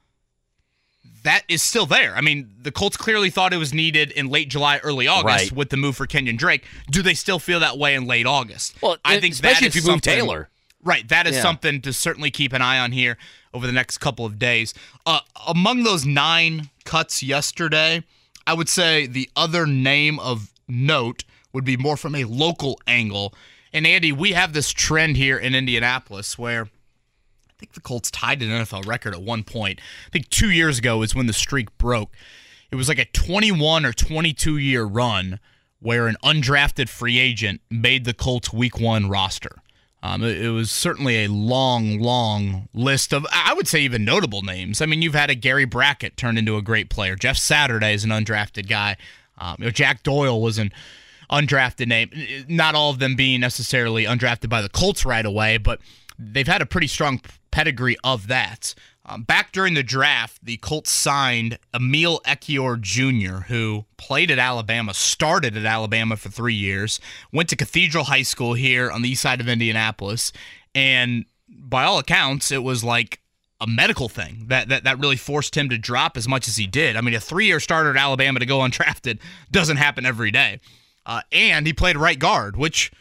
that 1.23 1.43
is 1.49 1.63
still 1.63 1.87
there. 1.87 2.15
I 2.15 2.21
mean, 2.21 2.51
the 2.63 2.73
Colts 2.73 2.97
clearly 2.97 3.31
thought 3.31 3.53
it 3.53 3.59
was 3.59 3.75
needed 3.75 4.11
in 4.13 4.29
late 4.29 4.49
July, 4.49 4.79
early 4.79 5.07
August 5.07 5.51
right. 5.51 5.53
with 5.53 5.71
the 5.71 5.77
move 5.77 5.97
for 5.97 6.07
Kenyon 6.07 6.37
Drake. 6.37 6.65
Do 6.91 7.03
they 7.03 7.15
still 7.15 7.39
feel 7.39 7.61
that 7.61 7.79
way 7.79 7.95
in 7.95 8.07
late 8.07 8.27
August? 8.27 8.81
Well, 8.83 8.97
I 9.05 9.21
think 9.21 9.35
especially 9.35 9.67
if 9.67 9.77
you 9.77 9.83
move 9.83 10.03
Taylor. 10.03 10.49
Right, 10.85 11.07
that 11.09 11.27
is 11.27 11.37
yeah. 11.37 11.43
something 11.43 11.83
to 11.83 11.93
certainly 11.93 12.31
keep 12.31 12.53
an 12.53 12.63
eye 12.63 12.79
on 12.79 12.93
here 12.93 13.19
over 13.53 13.67
the 13.67 13.73
next 13.73 13.99
couple 13.99 14.25
of 14.25 14.39
days. 14.39 14.75
Uh, 15.05 15.21
among 15.47 15.83
those 15.83 16.07
nine 16.07 16.71
cuts 16.85 17.23
yesterday, 17.23 18.05
I 18.47 18.55
would 18.55 18.69
say 18.69 19.07
the 19.07 19.29
other 19.35 19.67
name 19.67 20.21
of 20.21 20.53
note 20.69 21.25
would 21.53 21.65
be 21.65 21.77
more 21.77 21.97
from 21.97 22.15
a 22.15 22.25
local 22.25 22.79
angle. 22.87 23.35
And 23.73 23.87
Andy, 23.87 24.13
we 24.13 24.33
have 24.33 24.53
this 24.53 24.71
trend 24.71 25.17
here 25.17 25.37
in 25.37 25.55
Indianapolis 25.55 26.39
where 26.39 26.69
I 27.59 27.61
think 27.61 27.73
the 27.73 27.81
Colts 27.81 28.09
tied 28.13 28.41
an 28.41 28.51
NFL 28.51 28.87
record 28.87 29.15
at 29.15 29.23
one 29.23 29.43
point. 29.43 29.81
I 30.07 30.11
think 30.11 30.29
two 30.29 30.51
years 30.51 30.79
ago 30.79 31.03
is 31.03 31.13
when 31.13 31.27
the 31.27 31.33
streak 31.33 31.77
broke. 31.77 32.15
It 32.71 32.77
was 32.77 32.89
like 32.89 33.01
a 33.01 33.05
21 33.07 33.85
or 33.85 33.93
22 33.93 34.59
year 34.59 34.85
run 34.85 35.41
where 35.81 36.07
an 36.07 36.17
undrafted 36.23 36.89
free 36.89 37.19
agent 37.19 37.61
made 37.69 38.05
the 38.05 38.15
Colts 38.15 38.53
week 38.53 38.79
one 38.79 39.09
roster. 39.09 39.57
Um, 40.05 40.23
it, 40.23 40.41
it, 40.41 40.51
was 40.51 40.71
certainly 40.71 41.25
a 41.25 41.29
long, 41.29 41.99
long 41.99 42.69
list 42.73 43.13
of, 43.13 43.27
I 43.33 43.55
would 43.55 43.67
say, 43.67 43.81
even 43.81 44.05
notable 44.05 44.43
names. 44.43 44.81
I 44.81 44.87
mean, 44.87 45.03
you've 45.03 45.15
had 45.15 45.29
a 45.29 45.35
Gary 45.35 45.65
Brackett 45.65 46.17
turn 46.17 46.39
into 46.39 46.57
a 46.57 46.63
great 46.63 46.89
player. 46.89 47.17
Jeff 47.17 47.37
Saturday 47.37 47.93
is 47.93 48.05
an 48.05 48.11
undrafted 48.11 48.69
guy. 48.69 48.97
Um, 49.39 49.57
you 49.59 49.65
know, 49.65 49.71
Jack 49.73 50.05
Doyle 50.05 50.41
was 50.41 50.59
an 50.59 50.73
undrafted 51.29 51.89
name. 51.89 52.11
Not 52.49 52.77
all 52.77 52.91
of 52.91 53.01
them 53.01 53.17
being 53.17 53.41
necessarily 53.41 54.05
undrafted 54.05 54.49
by 54.49 54.63
the 54.63 54.69
Colts 54.69 55.05
right 55.05 55.27
away, 55.27 55.59
but 55.59 55.81
they've 56.19 56.47
had 56.49 56.63
a 56.63 56.67
pretty 56.67 56.87
strong 56.87 57.21
pedigree 57.51 57.97
of 58.05 58.27
that. 58.29 58.75
Um, 59.05 59.23
back 59.23 59.53
during 59.53 59.73
the 59.73 59.83
draft, 59.83 60.45
the 60.45 60.59
Colts 60.59 60.91
signed 60.91 61.59
Emil 61.73 62.21
Ekiyor 62.27 62.79
Jr., 62.81 63.45
who 63.47 63.87
played 63.97 64.31
at 64.31 64.39
Alabama, 64.39 64.93
started 64.93 65.57
at 65.57 65.65
Alabama 65.65 66.17
for 66.17 66.29
three 66.29 66.55
years, 66.55 67.01
went 67.33 67.49
to 67.49 67.57
Cathedral 67.57 68.05
High 68.05 68.23
School 68.23 68.53
here 68.53 68.91
on 68.91 69.01
the 69.01 69.09
east 69.09 69.23
side 69.23 69.41
of 69.41 69.49
Indianapolis, 69.49 70.31
and 70.75 71.25
by 71.49 71.85
all 71.85 71.99
accounts, 71.99 72.53
it 72.53 72.63
was 72.63 72.85
like 72.85 73.21
a 73.61 73.67
medical 73.67 74.09
thing 74.09 74.45
that, 74.49 74.69
that 74.69 74.85
that 74.85 74.99
really 75.01 75.17
forced 75.17 75.57
him 75.57 75.69
to 75.71 75.79
drop 75.79 76.17
as 76.17 76.29
much 76.29 76.47
as 76.47 76.57
he 76.57 76.67
did. 76.67 76.95
I 76.95 77.01
mean, 77.01 77.15
a 77.15 77.21
three-year 77.21 77.61
starter 77.61 77.91
at 77.91 77.97
Alabama 77.97 78.39
to 78.41 78.47
go 78.47 78.59
undrafted 78.59 79.21
doesn't 79.51 79.79
happen 79.79 80.05
every 80.05 80.31
day. 80.31 80.61
Uh, 81.07 81.23
and 81.33 81.67
he 81.67 81.73
played 81.73 81.97
right 81.97 82.19
guard, 82.19 82.57
which 82.57 82.93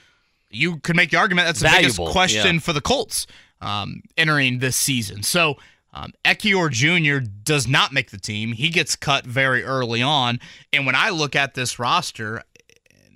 you 0.49 0.77
could 0.77 0.95
make 0.95 1.11
the 1.11 1.17
argument 1.17 1.47
that's 1.47 1.59
the 1.59 1.67
Valuable, 1.67 2.05
biggest 2.05 2.11
question 2.11 2.55
yeah. 2.55 2.61
for 2.61 2.73
the 2.73 2.81
Colts 2.81 3.27
um, 3.61 4.01
entering 4.17 4.59
this 4.59 4.75
season. 4.77 5.23
So 5.23 5.57
um, 5.93 6.13
Ekiyor 6.23 6.71
Jr. 6.71 7.25
does 7.43 7.67
not 7.67 7.91
make 7.91 8.11
the 8.11 8.19
team. 8.19 8.53
He 8.53 8.69
gets 8.69 8.95
cut 8.95 9.25
very 9.25 9.63
early 9.63 10.01
on. 10.01 10.39
And 10.71 10.85
when 10.85 10.95
I 10.95 11.09
look 11.09 11.35
at 11.35 11.53
this 11.53 11.79
roster, 11.79 12.43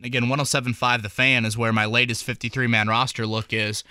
again, 0.04 0.24
107.5 0.24 1.02
The 1.02 1.10
Fan 1.10 1.46
is 1.46 1.58
where 1.58 1.74
my 1.74 1.86
latest 1.86 2.24
53 2.24 2.68
man 2.68 2.88
roster 2.88 3.26
look 3.26 3.54
is. 3.54 3.84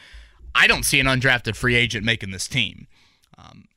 I 0.55 0.67
don't 0.67 0.85
see 0.85 0.99
an 0.99 1.07
undrafted 1.07 1.55
free 1.55 1.77
agent 1.77 2.05
making 2.05 2.33
this 2.33 2.49
team. 2.49 2.89
Um, 3.39 3.69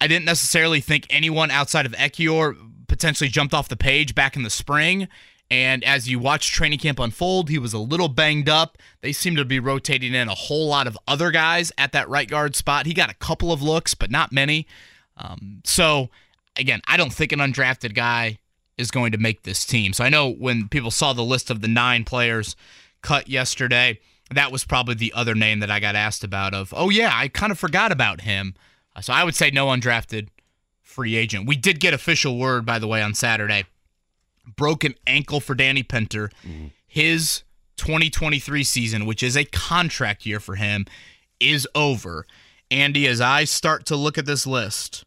I 0.00 0.06
didn't 0.06 0.24
necessarily 0.24 0.80
think 0.80 1.06
anyone 1.08 1.50
outside 1.50 1.86
of 1.86 1.92
Ekiyor 1.92 2.56
potentially 2.88 3.30
jumped 3.30 3.54
off 3.54 3.68
the 3.68 3.76
page 3.76 4.14
back 4.14 4.36
in 4.36 4.42
the 4.42 4.50
spring. 4.50 5.08
And 5.50 5.84
as 5.84 6.08
you 6.08 6.18
watch 6.18 6.52
training 6.52 6.78
camp 6.78 6.98
unfold, 6.98 7.48
he 7.48 7.58
was 7.58 7.72
a 7.72 7.78
little 7.78 8.08
banged 8.08 8.48
up. 8.48 8.78
They 9.02 9.12
seem 9.12 9.36
to 9.36 9.44
be 9.44 9.60
rotating 9.60 10.14
in 10.14 10.28
a 10.28 10.34
whole 10.34 10.68
lot 10.68 10.86
of 10.86 10.98
other 11.06 11.30
guys 11.30 11.70
at 11.76 11.92
that 11.92 12.08
right 12.08 12.28
guard 12.28 12.56
spot. 12.56 12.86
He 12.86 12.94
got 12.94 13.10
a 13.10 13.14
couple 13.14 13.52
of 13.52 13.62
looks, 13.62 13.94
but 13.94 14.10
not 14.10 14.32
many. 14.32 14.66
Um, 15.16 15.60
so, 15.64 16.08
again, 16.56 16.80
I 16.88 16.96
don't 16.96 17.12
think 17.12 17.30
an 17.30 17.40
undrafted 17.40 17.94
guy 17.94 18.38
is 18.78 18.90
going 18.90 19.12
to 19.12 19.18
make 19.18 19.42
this 19.42 19.64
team. 19.64 19.92
So 19.92 20.02
I 20.02 20.08
know 20.08 20.28
when 20.28 20.68
people 20.68 20.90
saw 20.90 21.12
the 21.12 21.22
list 21.22 21.50
of 21.50 21.60
the 21.60 21.68
nine 21.68 22.04
players 22.04 22.56
cut 23.02 23.28
yesterday, 23.28 24.00
that 24.32 24.50
was 24.50 24.64
probably 24.64 24.94
the 24.94 25.12
other 25.12 25.34
name 25.34 25.60
that 25.60 25.70
I 25.70 25.78
got 25.78 25.94
asked 25.94 26.24
about. 26.24 26.54
Of 26.54 26.72
oh 26.76 26.90
yeah, 26.90 27.10
I 27.12 27.28
kind 27.28 27.52
of 27.52 27.58
forgot 27.58 27.92
about 27.92 28.22
him. 28.22 28.54
Uh, 28.96 29.02
so 29.02 29.12
I 29.12 29.22
would 29.22 29.34
say 29.34 29.50
no 29.50 29.66
undrafted 29.66 30.28
free 30.80 31.14
agent. 31.14 31.46
We 31.46 31.56
did 31.56 31.78
get 31.78 31.94
official 31.94 32.38
word, 32.38 32.64
by 32.66 32.78
the 32.78 32.88
way, 32.88 33.02
on 33.02 33.14
Saturday 33.14 33.64
broken 34.56 34.94
ankle 35.06 35.40
for 35.40 35.54
Danny 35.54 35.82
Pinter. 35.82 36.30
Mm-hmm. 36.46 36.66
His 36.86 37.42
2023 37.76 38.62
season, 38.64 39.06
which 39.06 39.22
is 39.22 39.36
a 39.36 39.44
contract 39.44 40.26
year 40.26 40.40
for 40.40 40.56
him, 40.56 40.86
is 41.40 41.66
over. 41.74 42.26
Andy, 42.70 43.06
as 43.06 43.20
I 43.20 43.44
start 43.44 43.84
to 43.86 43.96
look 43.96 44.16
at 44.16 44.26
this 44.26 44.46
list, 44.46 45.04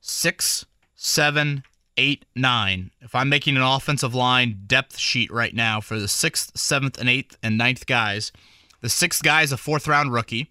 six, 0.00 0.64
seven, 0.94 1.62
eight, 1.96 2.24
nine. 2.34 2.90
If 3.00 3.14
I'm 3.14 3.28
making 3.28 3.56
an 3.56 3.62
offensive 3.62 4.14
line 4.14 4.62
depth 4.66 4.98
sheet 4.98 5.30
right 5.30 5.54
now 5.54 5.80
for 5.80 5.98
the 5.98 6.08
sixth, 6.08 6.56
seventh, 6.58 6.98
and 6.98 7.08
eighth 7.08 7.36
and 7.42 7.56
ninth 7.56 7.86
guys, 7.86 8.32
the 8.80 8.88
sixth 8.88 9.22
guy 9.22 9.42
is 9.42 9.52
a 9.52 9.56
fourth 9.56 9.88
round 9.88 10.12
rookie. 10.12 10.50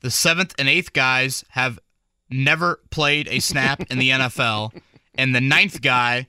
The 0.00 0.10
seventh 0.10 0.54
and 0.58 0.68
eighth 0.68 0.92
guys 0.92 1.44
have 1.50 1.78
never 2.30 2.80
played 2.90 3.28
a 3.28 3.40
snap 3.40 3.82
in 3.90 3.98
the 3.98 4.10
NFL. 4.12 4.72
And 5.14 5.34
the 5.34 5.40
ninth 5.40 5.80
guy 5.80 6.26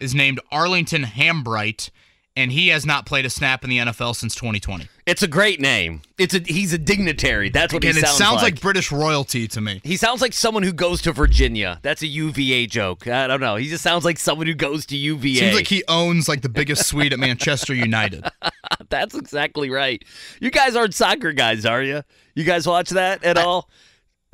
is 0.00 0.14
named 0.14 0.40
Arlington 0.50 1.04
Hambright, 1.04 1.90
and 2.36 2.52
he 2.52 2.68
has 2.68 2.86
not 2.86 3.06
played 3.06 3.26
a 3.26 3.30
snap 3.30 3.64
in 3.64 3.70
the 3.70 3.78
NFL 3.78 4.16
since 4.16 4.34
2020. 4.34 4.88
It's 5.06 5.22
a 5.22 5.28
great 5.28 5.60
name. 5.60 6.02
It's 6.18 6.34
a 6.34 6.38
he's 6.38 6.72
a 6.72 6.78
dignitary. 6.78 7.50
That's 7.50 7.72
what 7.72 7.82
Again, 7.82 7.94
he 7.94 8.00
it 8.00 8.06
sounds, 8.06 8.16
sounds 8.18 8.42
like. 8.42 8.54
like 8.54 8.60
British 8.60 8.92
royalty 8.92 9.48
to 9.48 9.60
me. 9.60 9.80
He 9.82 9.96
sounds 9.96 10.20
like 10.22 10.32
someone 10.32 10.62
who 10.62 10.72
goes 10.72 11.02
to 11.02 11.12
Virginia. 11.12 11.80
That's 11.82 12.02
a 12.02 12.06
UVA 12.06 12.66
joke. 12.66 13.08
I 13.08 13.26
don't 13.26 13.40
know. 13.40 13.56
He 13.56 13.68
just 13.68 13.82
sounds 13.82 14.04
like 14.04 14.18
someone 14.18 14.46
who 14.46 14.54
goes 14.54 14.86
to 14.86 14.96
UVA. 14.96 15.40
Seems 15.40 15.54
like 15.56 15.66
he 15.66 15.82
owns 15.88 16.28
like 16.28 16.42
the 16.42 16.48
biggest 16.48 16.86
suite 16.86 17.12
at 17.12 17.18
Manchester 17.18 17.74
United. 17.74 18.24
That's 18.88 19.14
exactly 19.14 19.70
right. 19.70 20.02
You 20.40 20.50
guys 20.50 20.76
aren't 20.76 20.94
soccer 20.94 21.32
guys, 21.32 21.66
are 21.66 21.82
you? 21.82 22.02
You 22.34 22.44
guys 22.44 22.66
watch 22.66 22.90
that 22.90 23.24
at 23.24 23.36
all? 23.36 23.68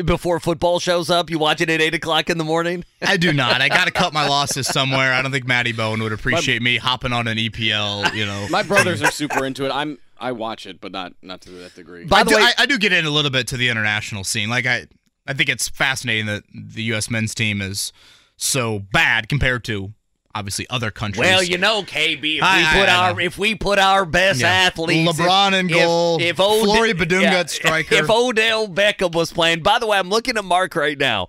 Before 0.05 0.39
football 0.41 0.79
shows 0.79 1.09
up, 1.09 1.31
you 1.31 1.39
watch 1.39 1.63
it 1.63 1.71
at 1.71 1.81
eight 1.81 1.95
o'clock 1.95 2.29
in 2.29 2.37
the 2.37 2.45
morning. 2.45 2.85
I 3.01 3.17
do 3.17 3.33
not. 3.33 3.63
I 3.63 3.69
got 3.69 3.87
to 3.87 3.91
cut 3.91 4.13
my 4.13 4.29
losses 4.29 4.67
somewhere. 4.67 5.15
I 5.15 5.23
don't 5.23 5.33
think 5.33 5.47
Matty 5.47 5.73
Bowen 5.73 6.03
would 6.03 6.13
appreciate 6.13 6.61
me 6.61 6.77
hopping 6.77 7.15
on 7.15 7.27
an 7.27 7.39
EPL. 7.39 8.13
You 8.15 8.27
know, 8.27 8.47
My 8.51 8.63
brothers 8.63 9.03
are 9.03 9.11
super 9.11 9.47
into 9.47 9.65
it. 9.65 9.71
I'm 9.71 9.99
I 10.19 10.33
watch 10.33 10.67
it, 10.67 10.83
but 10.83 10.93
not 10.93 11.15
not 11.23 11.41
to 11.43 11.51
that 11.51 11.75
degree. 11.75 12.05
By 12.05 12.21
I 12.21 12.25
the 12.25 12.31
do, 12.31 12.37
way, 12.37 12.43
I, 12.43 12.53
I 12.59 12.67
do 12.67 12.77
get 12.79 12.93
in 12.93 13.07
a 13.07 13.11
little 13.11 13.31
bit 13.31 13.49
to 13.49 13.57
the 13.57 13.71
international 13.71 14.23
scene. 14.25 14.51
Like 14.51 14.67
I, 14.67 14.87
I 15.27 15.33
think 15.33 15.49
it's 15.49 15.69
fascinating 15.69 16.27
that 16.27 16.43
the 16.55 16.83
U.S. 16.85 17.09
men's 17.09 17.35
team 17.35 17.63
is 17.63 17.91
so 18.37 18.79
bad 18.79 19.31
compared 19.31 19.65
to 19.65 19.95
obviously 20.37 20.67
other 20.71 20.91
countries. 20.91 21.21
well, 21.21 21.43
you 21.43 21.59
know, 21.59 21.83
KB, 21.83 22.39
if 22.39 22.43
I- 22.43 22.59
we 22.75 22.81
put 22.81 22.89
I 22.89 22.95
our 22.97 23.13
know. 23.15 23.19
if 23.21 23.39
we 23.39 23.55
put 23.55 23.79
our 23.79 24.05
best 24.05 24.41
Yeah. 24.41 24.49
athletes, 24.49 25.11
LeBron 25.19 25.59
in 25.59 25.71
if- 25.71 25.77
goal, 25.77 26.19
if, 26.21 26.39
Ode- 26.39 26.65
Flory 26.65 26.93
Badunga 26.95 27.33
at 27.41 27.51
striker. 27.51 27.95
if 27.95 28.11
Odell 28.11 28.69
Beckham 28.69 29.13
was 29.15 29.33
playing. 29.33 29.63
By 29.63 29.79
the 29.79 29.87
way, 29.87 29.99
I'm 29.99 30.11
looking 30.11 30.37
at 30.37 30.45
Mark 30.45 30.77
right 30.77 30.99
now. 30.99 31.29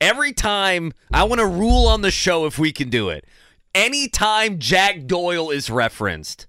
Every 0.00 0.32
time 0.32 0.92
I 1.12 1.24
want 1.24 1.40
to 1.40 1.46
rule 1.46 1.86
on 1.86 2.02
the 2.02 2.10
show 2.10 2.46
if 2.46 2.58
we 2.58 2.72
can 2.72 2.90
do 2.90 3.08
it. 3.08 3.24
Anytime 3.74 4.58
Jack 4.58 5.06
Doyle 5.06 5.50
is 5.50 5.68
referenced. 5.68 6.46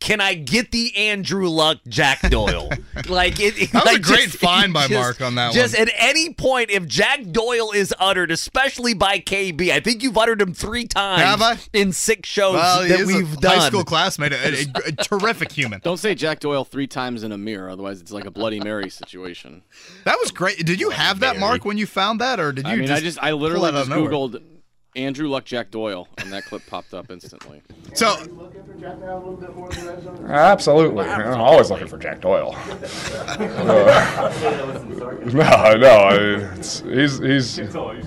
Can 0.00 0.20
I 0.20 0.34
get 0.34 0.70
the 0.70 0.96
Andrew 0.96 1.48
Luck 1.48 1.78
Jack 1.88 2.20
Doyle? 2.30 2.70
like 3.08 3.40
it, 3.40 3.72
That 3.72 3.82
was 3.82 3.82
a 3.82 3.86
like 3.94 4.02
great 4.02 4.30
find 4.30 4.72
by 4.72 4.86
Mark 4.90 5.20
on 5.20 5.34
that 5.34 5.52
Just 5.52 5.76
one. 5.76 5.88
at 5.88 5.94
any 5.98 6.32
point, 6.32 6.70
if 6.70 6.86
Jack 6.86 7.24
Doyle 7.32 7.72
is 7.72 7.92
uttered, 7.98 8.30
especially 8.30 8.94
by 8.94 9.18
KB, 9.18 9.70
I 9.72 9.80
think 9.80 10.04
you've 10.04 10.16
uttered 10.16 10.40
him 10.40 10.54
three 10.54 10.86
times 10.86 11.22
Have 11.22 11.42
I? 11.42 11.58
in 11.72 11.92
six 11.92 12.28
shows 12.28 12.54
well, 12.54 12.82
he 12.84 12.88
that 12.90 13.00
is 13.00 13.06
we've 13.08 13.32
a 13.32 13.36
done. 13.40 13.58
high 13.58 13.66
school 13.66 13.82
classmate, 13.84 14.32
a, 14.32 14.36
a- 14.36 14.66
a 14.86 14.92
terrific 14.92 15.50
human. 15.50 15.80
Don't 15.82 15.98
say 15.98 16.14
Jack 16.14 16.38
Doyle 16.40 16.64
three 16.64 16.86
times 16.86 17.24
in 17.24 17.32
a 17.32 17.38
mirror, 17.38 17.68
otherwise 17.68 18.00
it's 18.00 18.12
like 18.12 18.24
a 18.24 18.30
Bloody 18.30 18.60
Mary 18.60 18.90
situation. 18.90 19.62
That 20.04 20.16
was 20.20 20.30
great. 20.30 20.64
Did 20.64 20.80
you 20.80 20.90
have 20.90 21.20
that, 21.20 21.38
Mark, 21.38 21.64
when 21.64 21.76
you 21.76 21.86
found 21.86 22.20
that, 22.20 22.38
or 22.38 22.52
did 22.52 22.66
you? 22.66 22.72
I 22.72 22.76
mean, 22.76 22.86
just 22.86 23.02
I 23.02 23.04
just 23.04 23.18
I 23.20 23.32
literally 23.32 23.72
that 23.72 23.78
just 23.78 23.90
of 23.90 23.96
nowhere? 23.96 24.10
Googled 24.98 25.06
Andrew 25.06 25.28
Luck 25.28 25.44
Jack 25.44 25.70
Doyle, 25.70 26.08
and 26.18 26.32
that 26.32 26.44
clip 26.44 26.66
popped 26.66 26.94
up 26.94 27.10
instantly. 27.10 27.62
So 27.94 28.16
Absolutely. 30.28 31.04
I'm 31.06 31.40
always 31.40 31.70
looking 31.70 31.86
for 31.88 31.98
Jack 31.98 32.20
Doyle. 32.20 32.54
Uh, 32.56 33.36
no, 35.32 35.76
no, 35.76 35.88
I- 35.88 36.54
it's, 36.56 36.80
he's 36.80 37.18
he's 37.18 37.56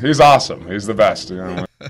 he's 0.02 0.20
awesome. 0.20 0.68
He's 0.70 0.86
the 0.86 0.94
best. 0.94 1.30
You 1.30 1.38
know. 1.38 1.66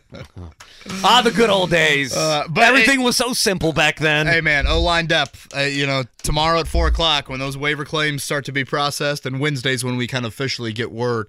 Ah, 1.04 1.22
the 1.24 1.30
good 1.30 1.52
old 1.52 1.70
days. 1.70 2.16
Uh, 2.16 2.44
but 2.50 2.64
Everything 2.64 3.04
was 3.04 3.16
so 3.16 3.34
simple 3.34 3.72
back 3.72 3.98
then. 4.00 4.26
Hey 4.26 4.42
man, 4.42 4.66
O 4.66 4.82
line 4.82 5.06
depth. 5.06 5.48
Uh, 5.56 5.62
you 5.62 5.86
know, 5.86 6.04
tomorrow 6.24 6.60
at 6.60 6.68
four 6.68 6.88
o'clock 6.88 7.30
when 7.30 7.40
those 7.40 7.56
waiver 7.56 7.86
claims 7.86 8.24
start 8.24 8.46
to 8.46 8.52
be 8.52 8.64
processed, 8.66 9.28
and 9.28 9.40
Wednesdays 9.40 9.84
when 9.84 9.96
we 9.96 10.08
kind 10.08 10.26
of 10.26 10.32
officially 10.32 10.74
get 10.74 10.92
word. 10.92 11.28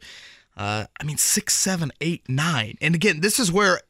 Uh, 0.56 0.84
I 1.00 1.04
mean, 1.04 1.16
six, 1.16 1.54
seven, 1.54 1.92
eight, 2.00 2.28
nine, 2.28 2.76
and 2.80 2.94
again, 2.94 3.20
this 3.20 3.38
is 3.38 3.50
where 3.50 3.80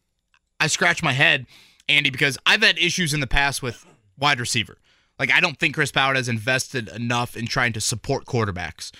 I 0.60 0.68
scratch 0.68 1.02
my 1.02 1.12
head, 1.12 1.46
Andy, 1.88 2.10
because 2.10 2.38
I've 2.46 2.62
had 2.62 2.78
issues 2.78 3.12
in 3.12 3.20
the 3.20 3.26
past 3.26 3.62
with 3.62 3.84
wide 4.16 4.38
receiver. 4.38 4.78
Like 5.18 5.32
I 5.32 5.40
don't 5.40 5.58
think 5.58 5.74
Chris 5.74 5.92
Ballard 5.92 6.16
has 6.16 6.28
invested 6.28 6.88
enough 6.88 7.36
in 7.36 7.46
trying 7.46 7.72
to 7.74 7.80
support 7.80 8.24
quarterbacks. 8.24 8.92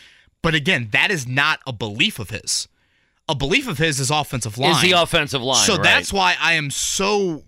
But 0.42 0.54
again, 0.54 0.88
that 0.92 1.11
is 1.11 1.26
not 1.26 1.61
a 1.66 1.73
belief 1.73 2.19
of 2.19 2.31
his. 2.31 2.69
A 3.28 3.35
belief 3.35 3.69
of 3.69 3.78
his 3.78 4.00
is 4.00 4.10
offensive 4.10 4.58
line. 4.58 4.73
Is 4.73 4.82
the 4.82 4.93
offensive 4.93 5.43
line. 5.43 5.65
So 5.65 5.75
right. 5.75 5.82
that's 5.82 6.13
why 6.13 6.34
I 6.41 6.54
am 6.54 6.71
so 6.71 7.45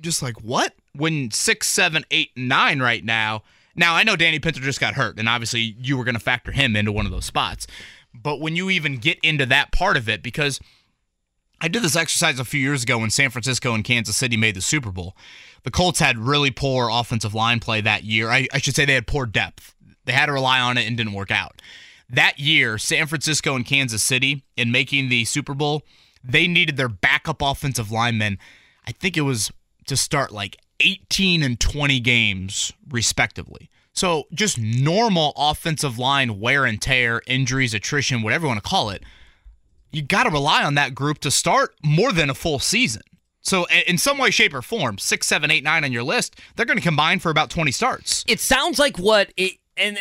just 0.00 0.22
like 0.22 0.40
what 0.42 0.74
when 0.94 1.30
six, 1.30 1.66
seven, 1.66 2.04
eight, 2.10 2.30
nine 2.36 2.80
right 2.80 3.04
now. 3.04 3.42
Now 3.74 3.94
I 3.94 4.02
know 4.02 4.16
Danny 4.16 4.38
Pinter 4.38 4.60
just 4.60 4.80
got 4.80 4.94
hurt, 4.94 5.18
and 5.18 5.28
obviously 5.28 5.76
you 5.78 5.96
were 5.96 6.04
going 6.04 6.14
to 6.14 6.20
factor 6.20 6.52
him 6.52 6.76
into 6.76 6.92
one 6.92 7.06
of 7.06 7.12
those 7.12 7.24
spots. 7.24 7.66
But 8.14 8.40
when 8.40 8.56
you 8.56 8.70
even 8.70 8.96
get 8.96 9.18
into 9.22 9.46
that 9.46 9.72
part 9.72 9.96
of 9.96 10.08
it, 10.08 10.22
because 10.22 10.60
I 11.60 11.68
did 11.68 11.82
this 11.82 11.96
exercise 11.96 12.38
a 12.38 12.44
few 12.44 12.60
years 12.60 12.82
ago 12.84 12.98
when 12.98 13.10
San 13.10 13.30
Francisco 13.30 13.74
and 13.74 13.84
Kansas 13.84 14.16
City 14.16 14.36
made 14.36 14.54
the 14.54 14.60
Super 14.60 14.92
Bowl. 14.92 15.16
The 15.64 15.70
Colts 15.70 15.98
had 15.98 16.16
really 16.16 16.50
poor 16.50 16.88
offensive 16.90 17.34
line 17.34 17.58
play 17.58 17.80
that 17.80 18.04
year. 18.04 18.30
I, 18.30 18.46
I 18.52 18.58
should 18.58 18.76
say 18.76 18.84
they 18.84 18.94
had 18.94 19.06
poor 19.06 19.26
depth. 19.26 19.74
They 20.04 20.12
had 20.12 20.26
to 20.26 20.32
rely 20.32 20.60
on 20.60 20.78
it 20.78 20.86
and 20.86 20.96
didn't 20.96 21.12
work 21.12 21.30
out. 21.30 21.60
That 22.08 22.38
year, 22.38 22.78
San 22.78 23.06
Francisco 23.06 23.54
and 23.54 23.66
Kansas 23.66 24.02
City, 24.02 24.44
in 24.56 24.72
making 24.72 25.08
the 25.08 25.24
Super 25.24 25.52
Bowl, 25.52 25.82
they 26.24 26.46
needed 26.46 26.76
their 26.76 26.88
backup 26.88 27.42
offensive 27.42 27.90
linemen. 27.90 28.38
I 28.86 28.92
think 28.92 29.16
it 29.16 29.22
was 29.22 29.50
to 29.86 29.96
start 29.96 30.32
like 30.32 30.56
18 30.80 31.42
and 31.42 31.58
20 31.58 32.00
games, 32.00 32.72
respectively. 32.88 33.68
So 33.98 34.28
just 34.32 34.58
normal 34.58 35.32
offensive 35.36 35.98
line 35.98 36.40
wear 36.40 36.64
and 36.64 36.80
tear, 36.80 37.20
injuries, 37.26 37.74
attrition, 37.74 38.22
whatever 38.22 38.44
you 38.44 38.48
want 38.48 38.62
to 38.62 38.68
call 38.68 38.90
it 38.90 39.02
you 39.90 40.02
got 40.02 40.24
to 40.24 40.30
rely 40.30 40.64
on 40.64 40.74
that 40.74 40.94
group 40.94 41.18
to 41.18 41.30
start 41.30 41.74
more 41.82 42.12
than 42.12 42.30
a 42.30 42.34
full 42.34 42.58
season. 42.58 43.02
So, 43.40 43.66
in 43.86 43.96
some 43.98 44.18
way, 44.18 44.30
shape, 44.30 44.52
or 44.52 44.62
form, 44.62 44.98
six, 44.98 45.26
seven, 45.26 45.50
eight, 45.50 45.64
nine 45.64 45.84
on 45.84 45.92
your 45.92 46.02
list, 46.02 46.38
they're 46.56 46.66
going 46.66 46.76
to 46.76 46.82
combine 46.82 47.18
for 47.18 47.30
about 47.30 47.50
20 47.50 47.70
starts. 47.72 48.24
it 48.28 48.40
sounds 48.40 48.78
like 48.78 48.98
what 48.98 49.32
it 49.36 49.54
and 49.76 49.98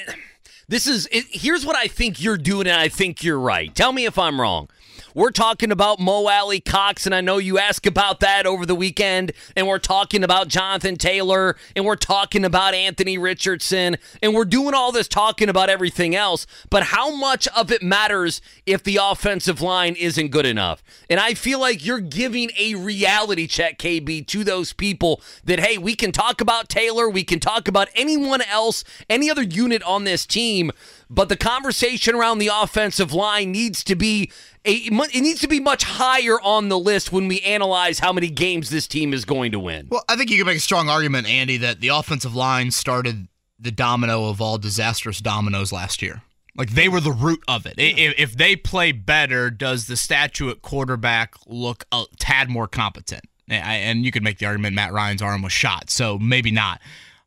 this 0.68 0.88
is 0.88 1.08
it, 1.12 1.26
here's 1.30 1.66
what 1.66 1.76
I 1.76 1.88
think 1.88 2.22
you're 2.22 2.38
doing 2.38 2.68
and 2.68 2.80
I 2.80 2.90
think 2.90 3.24
you're 3.24 3.40
right. 3.40 3.74
Tell 3.74 3.94
me 3.94 4.06
if 4.06 4.20
I'm 4.20 4.42
wrong. 4.42 4.70
We're 5.18 5.32
talking 5.32 5.72
about 5.72 6.00
Mo 6.00 6.28
Alie-Cox, 6.28 7.08
and 7.08 7.16
I 7.16 7.22
know 7.22 7.40
you 7.40 7.58
asked 7.58 7.88
about 7.88 8.20
that 8.20 8.46
over 8.46 8.68
the 8.68 8.76
weekend. 8.76 9.32
And 9.56 9.66
we're 9.66 9.80
talking 9.80 10.24
about 10.24 10.48
Jonathan 10.48 10.96
Taylor, 10.96 11.56
and 11.76 11.86
we're 11.86 11.96
talking 11.96 12.46
about 12.46 12.76
Anthony 12.76 13.18
Richardson, 13.18 13.98
and 14.22 14.36
we're 14.36 14.46
doing 14.46 14.76
all 14.76 14.92
this 14.92 15.08
talking 15.08 15.50
about 15.50 15.72
everything 15.72 16.16
else. 16.16 16.46
But 16.70 16.84
how 16.84 17.16
much 17.16 17.48
of 17.48 17.72
it 17.72 17.82
matters 17.82 18.42
if 18.68 18.84
the 18.84 19.00
offensive 19.02 19.60
line 19.60 19.96
isn't 19.96 20.28
good 20.28 20.46
enough? 20.46 20.84
And 21.10 21.20
I 21.20 21.34
feel 21.34 21.60
like 21.60 21.84
you're 21.84 22.00
giving 22.00 22.52
a 22.56 22.76
reality 22.76 23.48
check, 23.48 23.80
KB, 23.80 24.28
to 24.28 24.44
those 24.44 24.72
people 24.72 25.20
that, 25.46 25.60
hey, 25.60 25.80
we 25.80 25.96
can 25.96 26.12
talk 26.12 26.42
about 26.42 26.70
Taylor, 26.70 27.10
we 27.10 27.24
can 27.24 27.40
talk 27.40 27.68
about 27.68 27.90
anyone 27.96 28.44
else, 28.44 28.84
any 29.10 29.32
other 29.32 29.42
unit 29.42 29.82
on 29.82 30.04
this 30.04 30.28
team, 30.28 30.72
but 31.10 31.30
the 31.30 31.38
conversation 31.38 32.16
around 32.16 32.40
the 32.40 32.50
offensive 32.54 33.14
line 33.14 33.52
needs 33.52 33.84
to 33.86 33.96
be 33.96 34.32
a 34.66 34.74
it 34.74 35.22
needs 35.22 35.40
to 35.42 35.48
be 35.48 35.60
much 35.60 35.84
higher 35.84 36.40
on 36.42 36.70
the 36.70 36.78
list 36.78 37.12
when 37.12 37.28
we 37.28 37.40
analyze 37.42 38.00
how 38.00 38.12
many 38.12 38.30
games 38.30 38.70
this 38.70 38.88
team 38.88 39.14
is 39.14 39.26
going 39.26 39.52
to 39.54 39.60
win. 39.60 39.88
Well, 39.90 40.04
I 40.10 40.16
think 40.16 40.30
you 40.30 40.38
can 40.38 40.46
make 40.46 40.58
a 40.58 40.62
strong 40.62 40.90
argument, 40.90 41.28
Andy, 41.28 41.58
that 41.58 41.80
the 41.80 41.90
offensive 41.90 42.36
line 42.36 42.72
started 42.72 43.28
the 43.60 43.72
domino 43.72 44.30
of 44.30 44.42
all 44.42 44.58
disastrous 44.58 45.20
dominoes 45.20 45.72
last 45.72 46.02
year. 46.02 46.22
Like 46.56 46.72
they 46.72 46.90
were 46.90 47.00
the 47.00 47.12
root 47.12 47.42
of 47.48 47.66
it. 47.66 47.76
If, 47.78 48.16
if 48.18 48.38
they 48.38 48.56
play 48.56 48.92
better, 48.92 49.52
does 49.52 49.86
the 49.86 49.96
statue 49.96 50.50
at 50.50 50.62
quarterback 50.64 51.36
look 51.46 51.86
a 51.92 52.06
tad 52.20 52.50
more 52.50 52.68
competent? 52.68 53.24
And 53.48 54.04
you 54.04 54.12
could 54.12 54.24
make 54.24 54.40
the 54.40 54.48
argument 54.48 54.76
Matt 54.76 54.92
Ryan's 54.92 55.22
arm 55.22 55.42
was 55.42 55.54
shot, 55.54 55.90
so 55.90 56.18
maybe 56.18 56.52
not. 56.52 56.82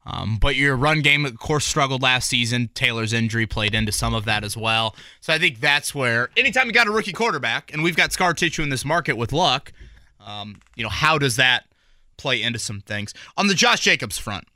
Um, 0.07 0.39
but 0.41 0.57
your 0.57 0.77
run 0.77 1.03
game, 1.03 1.27
of 1.27 1.39
course, 1.39 1.67
struggled 1.67 2.03
last 2.03 2.29
season. 2.29 2.71
Taylor's 2.75 3.13
injury 3.13 3.47
played 3.47 3.75
into 3.75 3.93
some 3.93 4.15
of 4.15 4.25
that 4.25 4.45
as 4.45 4.57
well. 4.57 4.97
So 5.21 5.33
I 5.33 5.39
think 5.39 5.61
that's 5.61 5.95
where, 5.95 6.31
anytime 6.37 6.67
you 6.67 6.73
got 6.73 6.87
a 6.87 6.91
rookie 6.91 7.13
quarterback, 7.13 7.73
and 7.73 7.83
we've 7.83 7.97
got 7.97 8.13
scar 8.13 8.33
tissue 8.33 8.63
in 8.63 8.71
this 8.71 8.85
market 8.85 9.17
with 9.17 9.33
luck, 9.33 9.73
um, 10.25 10.61
you 10.75 10.83
know, 10.83 10.89
how 10.89 11.19
does 11.19 11.37
that 11.37 11.65
play 12.17 12.41
into 12.41 12.59
some 12.59 12.81
things? 12.81 13.13
On 13.37 13.47
the 13.47 13.55
Josh 13.55 13.81
Jacobs 13.81 14.19
front, 14.19 14.47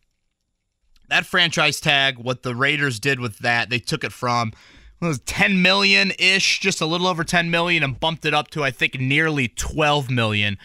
that 1.08 1.26
franchise 1.26 1.80
tag, 1.80 2.18
what 2.18 2.42
the 2.42 2.54
Raiders 2.54 2.98
did 2.98 3.20
with 3.20 3.38
that, 3.38 3.68
they 3.68 3.78
took 3.78 4.02
it 4.02 4.12
from 4.12 4.52
what 4.98 5.08
was 5.08 5.20
10 5.20 5.60
million 5.60 6.12
ish, 6.18 6.60
just 6.60 6.80
a 6.80 6.86
little 6.86 7.06
over 7.06 7.24
10 7.24 7.50
million, 7.50 7.82
and 7.82 8.00
bumped 8.00 8.24
it 8.24 8.32
up 8.32 8.48
to 8.50 8.64
I 8.64 8.70
think 8.70 8.98
nearly 8.98 9.48
12 9.48 10.10
million 10.10 10.58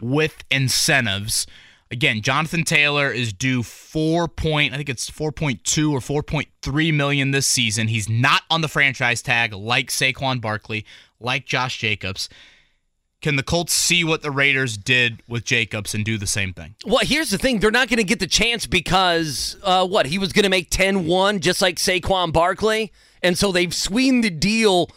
with 0.00 0.44
incentives. 0.50 1.46
Again, 1.94 2.22
Jonathan 2.22 2.64
Taylor 2.64 3.12
is 3.12 3.32
due 3.32 3.62
four 3.62 4.26
point, 4.26 4.74
I 4.74 4.76
think 4.78 4.88
it's 4.88 5.08
4.2 5.08 5.92
or 5.92 6.00
4.3 6.00 6.92
million 6.92 7.30
this 7.30 7.46
season. 7.46 7.86
He's 7.86 8.08
not 8.08 8.42
on 8.50 8.62
the 8.62 8.68
franchise 8.68 9.22
tag 9.22 9.52
like 9.52 9.90
Saquon 9.90 10.40
Barkley, 10.40 10.84
like 11.20 11.46
Josh 11.46 11.78
Jacobs. 11.78 12.28
Can 13.22 13.36
the 13.36 13.44
Colts 13.44 13.72
see 13.72 14.02
what 14.02 14.22
the 14.22 14.32
Raiders 14.32 14.76
did 14.76 15.22
with 15.28 15.44
Jacobs 15.44 15.94
and 15.94 16.04
do 16.04 16.18
the 16.18 16.26
same 16.26 16.52
thing? 16.52 16.74
Well, 16.84 17.04
here's 17.04 17.30
the 17.30 17.38
thing. 17.38 17.60
They're 17.60 17.70
not 17.70 17.86
going 17.86 17.98
to 17.98 18.04
get 18.04 18.18
the 18.18 18.26
chance 18.26 18.66
because, 18.66 19.56
uh, 19.62 19.86
what, 19.86 20.06
he 20.06 20.18
was 20.18 20.32
going 20.32 20.42
to 20.42 20.48
make 20.48 20.70
10 20.70 21.06
1 21.06 21.38
just 21.38 21.62
like 21.62 21.76
Saquon 21.76 22.32
Barkley? 22.32 22.92
And 23.22 23.38
so 23.38 23.52
they've 23.52 23.72
sweetened 23.72 24.24
the 24.24 24.30
deal 24.30 24.90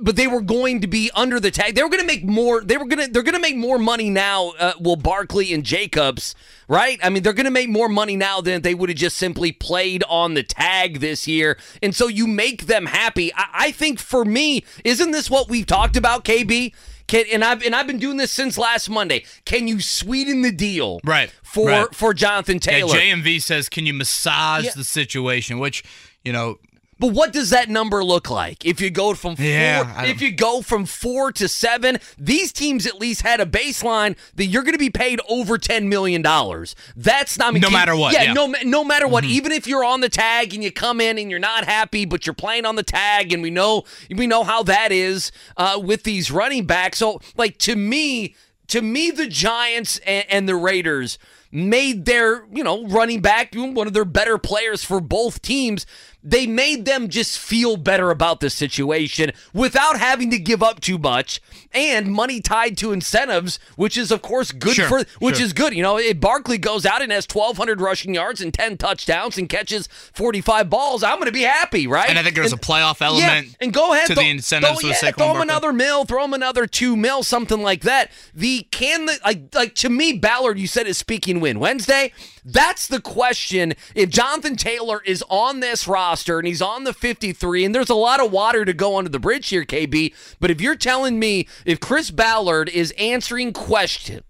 but 0.00 0.16
they 0.16 0.26
were 0.26 0.40
going 0.40 0.80
to 0.80 0.86
be 0.86 1.10
under 1.14 1.38
the 1.40 1.50
tag. 1.50 1.74
They 1.74 1.82
were 1.82 1.88
going 1.88 2.00
to 2.02 2.06
make 2.06 2.24
more. 2.24 2.60
They 2.62 2.76
were 2.76 2.86
going 2.86 3.06
to. 3.06 3.12
They're 3.12 3.22
going 3.22 3.34
to 3.34 3.40
make 3.40 3.56
more 3.56 3.78
money 3.78 4.10
now. 4.10 4.50
Uh, 4.58 4.72
well, 4.80 4.96
Barkley 4.96 5.52
and 5.52 5.64
Jacobs, 5.64 6.34
right? 6.68 6.98
I 7.02 7.10
mean, 7.10 7.22
they're 7.22 7.32
going 7.32 7.44
to 7.44 7.50
make 7.50 7.68
more 7.68 7.88
money 7.88 8.16
now 8.16 8.40
than 8.40 8.62
they 8.62 8.74
would 8.74 8.88
have 8.88 8.98
just 8.98 9.16
simply 9.16 9.52
played 9.52 10.02
on 10.08 10.34
the 10.34 10.42
tag 10.42 11.00
this 11.00 11.26
year. 11.28 11.58
And 11.82 11.94
so 11.94 12.08
you 12.08 12.26
make 12.26 12.66
them 12.66 12.86
happy. 12.86 13.32
I, 13.34 13.46
I 13.54 13.70
think 13.72 13.98
for 13.98 14.24
me, 14.24 14.64
isn't 14.84 15.10
this 15.10 15.30
what 15.30 15.48
we've 15.48 15.66
talked 15.66 15.96
about, 15.96 16.24
KB? 16.24 16.72
Can, 17.06 17.26
and 17.32 17.44
I've 17.44 17.62
and 17.62 17.74
I've 17.76 17.86
been 17.86 17.98
doing 17.98 18.16
this 18.16 18.30
since 18.32 18.56
last 18.56 18.88
Monday. 18.88 19.24
Can 19.44 19.68
you 19.68 19.80
sweeten 19.80 20.40
the 20.40 20.50
deal, 20.50 21.00
Right, 21.04 21.30
For 21.42 21.68
right. 21.68 21.94
for 21.94 22.14
Jonathan 22.14 22.54
Yeah, 22.56 22.60
Taylor? 22.72 22.94
JMV 22.96 23.42
says, 23.42 23.68
"Can 23.68 23.84
you 23.84 23.92
massage 23.92 24.64
Yeah. 24.64 24.70
the 24.74 24.84
situation?" 24.84 25.58
Which 25.58 25.84
you 26.24 26.32
know, 26.32 26.58
But 26.98 27.12
what 27.12 27.32
does 27.32 27.50
that 27.50 27.68
number 27.68 28.04
look 28.04 28.30
like? 28.30 28.64
If 28.64 28.80
you 28.80 28.90
go 28.90 29.14
from 29.14 29.36
four, 29.36 29.44
Yeah, 29.44 30.04
if 30.04 30.20
you 30.20 30.30
go 30.32 30.62
from 30.62 30.86
four 30.86 31.32
to 31.32 31.48
seven, 31.48 31.98
these 32.18 32.52
teams 32.52 32.86
at 32.86 33.00
least 33.00 33.22
had 33.22 33.40
a 33.40 33.46
baseline 33.46 34.16
that 34.36 34.46
you're 34.46 34.62
going 34.62 34.74
to 34.74 34.78
be 34.78 34.90
paid 34.90 35.20
over 35.28 35.58
ten 35.58 35.88
million 35.88 36.22
dollars. 36.22 36.74
That's 36.96 37.38
not 37.38 37.48
I 37.48 37.50
mean, 37.52 37.60
No 37.62 37.70
matter 37.70 37.96
what, 37.96 38.12
Yeah, 38.12 38.22
yeah. 38.24 38.34
Mm-hmm. 38.34 38.70
no, 38.70 38.78
no 38.78 38.84
matter 38.84 39.08
what. 39.08 39.24
Even 39.24 39.52
if 39.52 39.66
you're 39.66 39.84
on 39.84 40.00
the 40.00 40.08
tag 40.08 40.54
and 40.54 40.62
you 40.62 40.70
come 40.70 41.00
in 41.00 41.18
and 41.18 41.30
you're 41.30 41.40
not 41.40 41.64
happy, 41.64 42.04
but 42.04 42.26
you're 42.26 42.34
playing 42.34 42.64
on 42.66 42.76
the 42.76 42.82
tag, 42.82 43.32
and 43.32 43.42
we 43.42 43.50
know 43.50 43.84
we 44.10 44.26
know 44.26 44.44
how 44.44 44.62
that 44.62 44.92
is 44.92 45.32
uh, 45.56 45.80
with 45.82 46.04
these 46.04 46.30
running 46.30 46.66
backs. 46.66 46.98
So, 46.98 47.20
like 47.36 47.58
to 47.58 47.76
me, 47.76 48.34
to 48.68 48.82
me, 48.82 49.10
the 49.10 49.26
Giants 49.26 49.98
and, 50.06 50.24
and 50.28 50.48
the 50.48 50.54
Raiders 50.56 51.18
made 51.54 52.04
their, 52.04 52.44
you 52.52 52.64
know, 52.64 52.84
running 52.88 53.20
back 53.20 53.54
one 53.54 53.86
of 53.86 53.92
their 53.92 54.04
better 54.04 54.36
players 54.36 54.84
for 54.84 55.00
both 55.00 55.40
teams. 55.40 55.86
They 56.26 56.46
made 56.46 56.86
them 56.86 57.10
just 57.10 57.38
feel 57.38 57.76
better 57.76 58.10
about 58.10 58.40
the 58.40 58.48
situation 58.48 59.30
without 59.52 59.98
having 59.98 60.30
to 60.30 60.38
give 60.38 60.62
up 60.62 60.80
too 60.80 60.96
much 60.96 61.38
and 61.70 62.10
money 62.10 62.40
tied 62.40 62.78
to 62.78 62.92
incentives, 62.92 63.58
which 63.76 63.98
is 63.98 64.10
of 64.10 64.22
course 64.22 64.50
good 64.50 64.74
Sure, 64.74 64.88
for 64.88 65.04
which 65.18 65.36
sure. 65.36 65.44
is 65.44 65.52
good. 65.52 65.74
You 65.74 65.82
know, 65.82 65.98
if 65.98 66.18
Barkley 66.20 66.56
goes 66.56 66.86
out 66.86 67.02
and 67.02 67.12
has 67.12 67.26
1200 67.30 67.78
rushing 67.78 68.14
yards 68.14 68.40
and 68.40 68.54
10 68.54 68.78
touchdowns 68.78 69.36
and 69.36 69.50
catches 69.50 69.86
45 70.14 70.70
balls, 70.70 71.02
I'm 71.02 71.16
going 71.16 71.26
to 71.26 71.32
be 71.32 71.42
happy, 71.42 71.86
right? 71.86 72.08
and 72.08 72.18
I 72.18 72.22
think 72.22 72.36
there's 72.36 72.54
a 72.54 72.56
playoff 72.56 73.02
element. 73.02 73.46
yeah, 73.48 73.52
and 73.60 73.70
go 73.74 73.92
ahead 73.92 74.06
to 74.06 74.14
throw, 74.14 74.22
the 74.22 74.30
incentives 74.30 74.80
throw, 74.80 74.88
yeah, 74.88 74.94
throw 74.94 75.08
him 75.10 75.16
Barkley. 75.16 75.42
another 75.42 75.72
mil, 75.74 76.06
throw 76.06 76.24
him 76.24 76.32
another 76.32 76.66
two 76.66 76.96
mil, 76.96 77.22
something 77.22 77.60
like 77.60 77.82
that. 77.82 78.10
The 78.34 78.66
can 78.70 79.04
the 79.04 79.18
like 79.26 79.54
like 79.54 79.74
to 79.74 79.90
me, 79.90 80.14
Ballard, 80.14 80.58
you 80.58 80.66
said 80.66 80.86
is 80.86 80.96
speaking 80.96 81.38
win 81.44 81.60
Wednesday. 81.60 82.10
That's 82.42 82.86
the 82.86 83.00
question. 83.00 83.74
If 83.94 84.08
Jonathan 84.08 84.56
Taylor 84.56 85.02
is 85.04 85.22
on 85.28 85.60
this 85.60 85.86
roster 85.86 86.38
and 86.38 86.48
he's 86.48 86.62
on 86.62 86.84
the 86.84 86.94
53, 86.94 87.66
and 87.66 87.74
there's 87.74 87.90
a 87.90 87.94
lot 87.94 88.24
of 88.24 88.32
water 88.32 88.64
to 88.64 88.72
go 88.72 88.96
under 88.96 89.10
the 89.10 89.18
bridge 89.18 89.50
here, 89.50 89.64
KB. 89.64 90.14
But 90.40 90.50
if 90.50 90.60
you're 90.60 90.74
telling 90.74 91.18
me 91.18 91.46
if 91.66 91.80
Chris 91.80 92.10
Ballard 92.10 92.70
is 92.70 92.92
answering 92.98 93.52
questions 93.52 94.22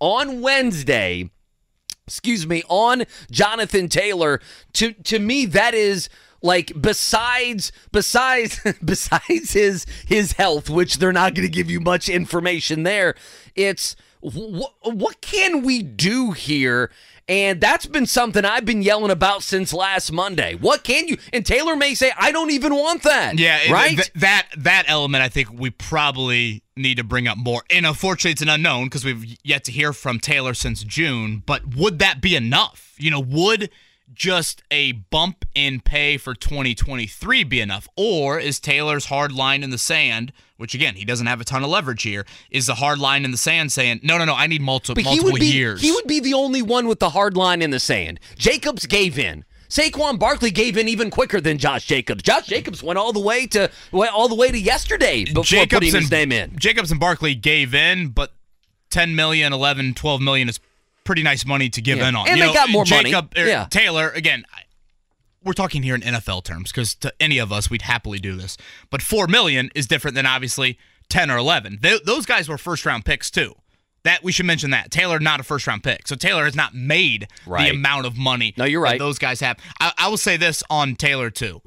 on 0.00 0.40
Wednesday 0.40 1.30
excuse 2.06 2.44
me, 2.44 2.64
on 2.68 3.04
Jonathan 3.30 3.88
Taylor. 3.88 4.40
To 4.74 4.92
to 4.92 5.20
me, 5.20 5.46
that 5.46 5.74
is 5.74 6.08
like 6.42 6.72
besides 6.80 7.70
besides 7.92 8.60
besides 8.84 9.52
his 9.52 9.86
his 10.06 10.32
health, 10.32 10.68
which 10.68 10.98
they're 10.98 11.12
not 11.12 11.34
going 11.34 11.46
to 11.46 11.52
give 11.52 11.70
you 11.70 11.80
much 11.80 12.08
information 12.08 12.82
there. 12.82 13.14
It's 13.54 13.94
what 14.20 14.72
what 14.82 15.20
can 15.20 15.62
we 15.62 15.82
do 15.82 16.32
here? 16.32 16.90
And 17.28 17.60
that's 17.60 17.86
been 17.86 18.06
something 18.06 18.44
I've 18.44 18.64
been 18.64 18.82
yelling 18.82 19.12
about 19.12 19.44
since 19.44 19.72
last 19.72 20.10
Monday. 20.10 20.56
What 20.56 20.82
can 20.82 21.06
you? 21.06 21.16
And 21.32 21.46
Taylor 21.46 21.76
may 21.76 21.94
say, 21.94 22.10
"I 22.18 22.32
don't 22.32 22.50
even 22.50 22.74
want 22.74 23.04
that." 23.04 23.38
Yeah, 23.38 23.70
right. 23.70 23.96
th- 23.96 24.12
that 24.16 24.48
that 24.56 24.84
element, 24.88 25.22
I 25.22 25.28
think 25.28 25.52
we 25.52 25.70
probably 25.70 26.62
need 26.76 26.96
to 26.96 27.04
bring 27.04 27.28
up 27.28 27.38
more. 27.38 27.62
And 27.70 27.86
unfortunately, 27.86 28.32
it's 28.32 28.42
an 28.42 28.48
unknown 28.48 28.86
because 28.86 29.04
we've 29.04 29.36
yet 29.44 29.64
to 29.64 29.72
hear 29.72 29.92
from 29.92 30.18
Taylor 30.18 30.54
since 30.54 30.82
June. 30.82 31.42
But 31.46 31.76
would 31.76 32.00
that 32.00 32.20
be 32.20 32.34
enough? 32.34 32.94
You 32.98 33.12
know, 33.12 33.20
would 33.20 33.70
just 34.14 34.62
a 34.70 34.92
bump 34.92 35.44
in 35.54 35.80
pay 35.80 36.16
for 36.16 36.34
2023 36.34 37.44
be 37.44 37.60
enough, 37.60 37.88
or 37.96 38.38
is 38.38 38.60
Taylor's 38.60 39.06
hard 39.06 39.32
line 39.32 39.62
in 39.62 39.70
the 39.70 39.78
sand? 39.78 40.32
Which 40.56 40.74
again, 40.74 40.96
he 40.96 41.04
doesn't 41.04 41.26
have 41.26 41.40
a 41.40 41.44
ton 41.44 41.64
of 41.64 41.70
leverage 41.70 42.02
here. 42.02 42.26
Is 42.50 42.66
the 42.66 42.74
hard 42.74 42.98
line 42.98 43.24
in 43.24 43.30
the 43.30 43.36
sand 43.38 43.72
saying, 43.72 44.00
no, 44.02 44.18
no, 44.18 44.24
no, 44.24 44.34
I 44.34 44.46
need 44.46 44.60
multiple 44.60 44.94
But 44.94 45.04
he 45.04 45.16
multiple 45.16 45.32
would 45.32 45.40
be 45.40 45.46
years? 45.46 45.80
he 45.80 45.90
would 45.92 46.06
be 46.06 46.20
the 46.20 46.34
only 46.34 46.60
one 46.60 46.86
with 46.86 46.98
the 46.98 47.10
hard 47.10 47.36
line 47.36 47.62
in 47.62 47.70
the 47.70 47.80
sand. 47.80 48.20
Jacobs 48.36 48.86
gave 48.86 49.18
in. 49.18 49.44
Saquon 49.70 50.18
Barkley 50.18 50.50
gave 50.50 50.76
in 50.76 50.88
even 50.88 51.10
quicker 51.10 51.40
than 51.40 51.56
Josh 51.56 51.86
Jacobs. 51.86 52.24
Josh 52.24 52.46
Jacobs 52.46 52.82
went 52.82 52.98
all 52.98 53.12
the 53.12 53.20
way 53.20 53.46
to 53.46 53.70
went 53.92 54.12
all 54.12 54.28
the 54.28 54.34
way 54.34 54.50
to 54.50 54.58
yesterday 54.58 55.24
before 55.24 55.64
putting 55.66 55.94
his 55.94 56.10
name 56.10 56.32
in. 56.32 56.58
Jacobs 56.58 56.90
and 56.90 56.98
Barkley 56.98 57.36
gave 57.36 57.72
in, 57.72 58.08
but 58.08 58.32
10 58.90 59.14
million, 59.14 59.52
11, 59.52 59.94
12 59.94 60.20
million 60.20 60.48
is 60.48 60.58
pretty 61.04 61.22
nice 61.22 61.44
money 61.46 61.68
to 61.70 61.80
give 61.80 61.98
Yeah. 61.98 62.08
in 62.08 62.16
on. 62.16 62.28
And 62.28 62.36
You 62.38 62.42
they 62.44 62.48
know, 62.48 62.54
got 62.54 62.70
more 62.70 62.84
money. 62.88 63.10
Jacob, 63.10 63.32
er, 63.36 63.46
Yeah. 63.46 63.66
Taylor, 63.70 64.10
again, 64.10 64.44
we're 65.42 65.52
talking 65.54 65.82
here 65.82 65.94
in 65.94 66.02
NFL 66.02 66.42
terms 66.44 66.70
because 66.70 66.94
to 66.96 67.12
any 67.20 67.38
of 67.38 67.52
us, 67.52 67.70
we'd 67.70 67.82
happily 67.82 68.18
do 68.18 68.36
this. 68.36 68.56
But 68.90 69.02
4 69.02 69.26
million 69.26 69.70
is 69.74 69.86
different 69.86 70.14
than 70.14 70.26
obviously 70.26 70.78
10 71.08 71.30
or 71.30 71.36
11. 71.38 71.78
Th- 71.82 72.02
those 72.04 72.26
guys 72.26 72.48
were 72.48 72.58
first 72.58 72.84
round 72.86 73.04
picks 73.04 73.30
too. 73.30 73.54
That 74.02 74.22
we 74.22 74.32
should 74.32 74.46
mention 74.46 74.70
that 74.70 74.90
Taylor 74.90 75.18
not 75.20 75.40
a 75.40 75.42
first 75.42 75.66
round 75.66 75.82
pick, 75.82 76.08
so 76.08 76.16
Taylor 76.16 76.44
has 76.44 76.54
not 76.54 76.74
made 76.74 77.28
Right. 77.44 77.64
the 77.70 77.76
amount 77.76 78.06
of 78.06 78.16
money. 78.16 78.54
No, 78.56 78.64
you're 78.64 78.82
that 78.84 78.92
right. 78.92 78.98
those 78.98 79.18
guys 79.18 79.40
have. 79.40 79.58
I, 79.78 79.92
I 79.98 80.08
will 80.08 80.16
say 80.16 80.36
this 80.38 80.62
on 80.70 80.96
Taylor 80.96 81.28
too, 81.28 81.60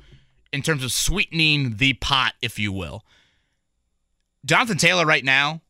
in 0.51 0.61
terms 0.63 0.83
of 0.83 0.91
sweetening 0.91 1.77
the 1.77 1.93
pot, 1.93 2.33
if 2.41 2.57
you 2.57 2.71
will. 2.71 3.05
Jonathan 4.45 4.77
Taylor 4.77 5.05
right 5.05 5.23
now, 5.23 5.61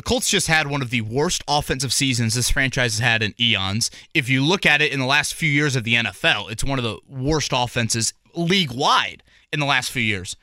the 0.00 0.04
Colts 0.04 0.30
just 0.30 0.46
had 0.46 0.66
one 0.66 0.80
of 0.80 0.88
the 0.88 1.02
worst 1.02 1.44
offensive 1.46 1.92
seasons 1.92 2.32
this 2.32 2.48
franchise 2.48 2.94
has 2.98 3.00
had 3.06 3.22
in 3.22 3.34
eons. 3.38 3.90
If 4.14 4.30
you 4.30 4.42
look 4.42 4.64
at 4.64 4.80
it 4.80 4.92
in 4.92 4.98
the 4.98 5.04
last 5.04 5.34
few 5.34 5.50
years 5.50 5.76
of 5.76 5.84
the 5.84 5.92
NFL, 5.92 6.50
it's 6.50 6.64
one 6.64 6.78
of 6.78 6.82
the 6.82 6.96
worst 7.06 7.50
offenses 7.54 8.14
league 8.34 8.72
wide 8.72 9.22
in 9.52 9.60
the 9.60 9.66
last 9.66 9.90
few 9.90 10.00
years. 10.00 10.36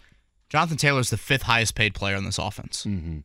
Jonathan 0.48 0.78
Taylor 0.78 1.00
is 1.00 1.10
the 1.10 1.18
fifth 1.18 1.42
highest 1.42 1.74
paid 1.74 1.96
player 1.96 2.16
in 2.16 2.24
this 2.24 2.38
offense. 2.38 2.86
Mm-hmm. 2.88 3.22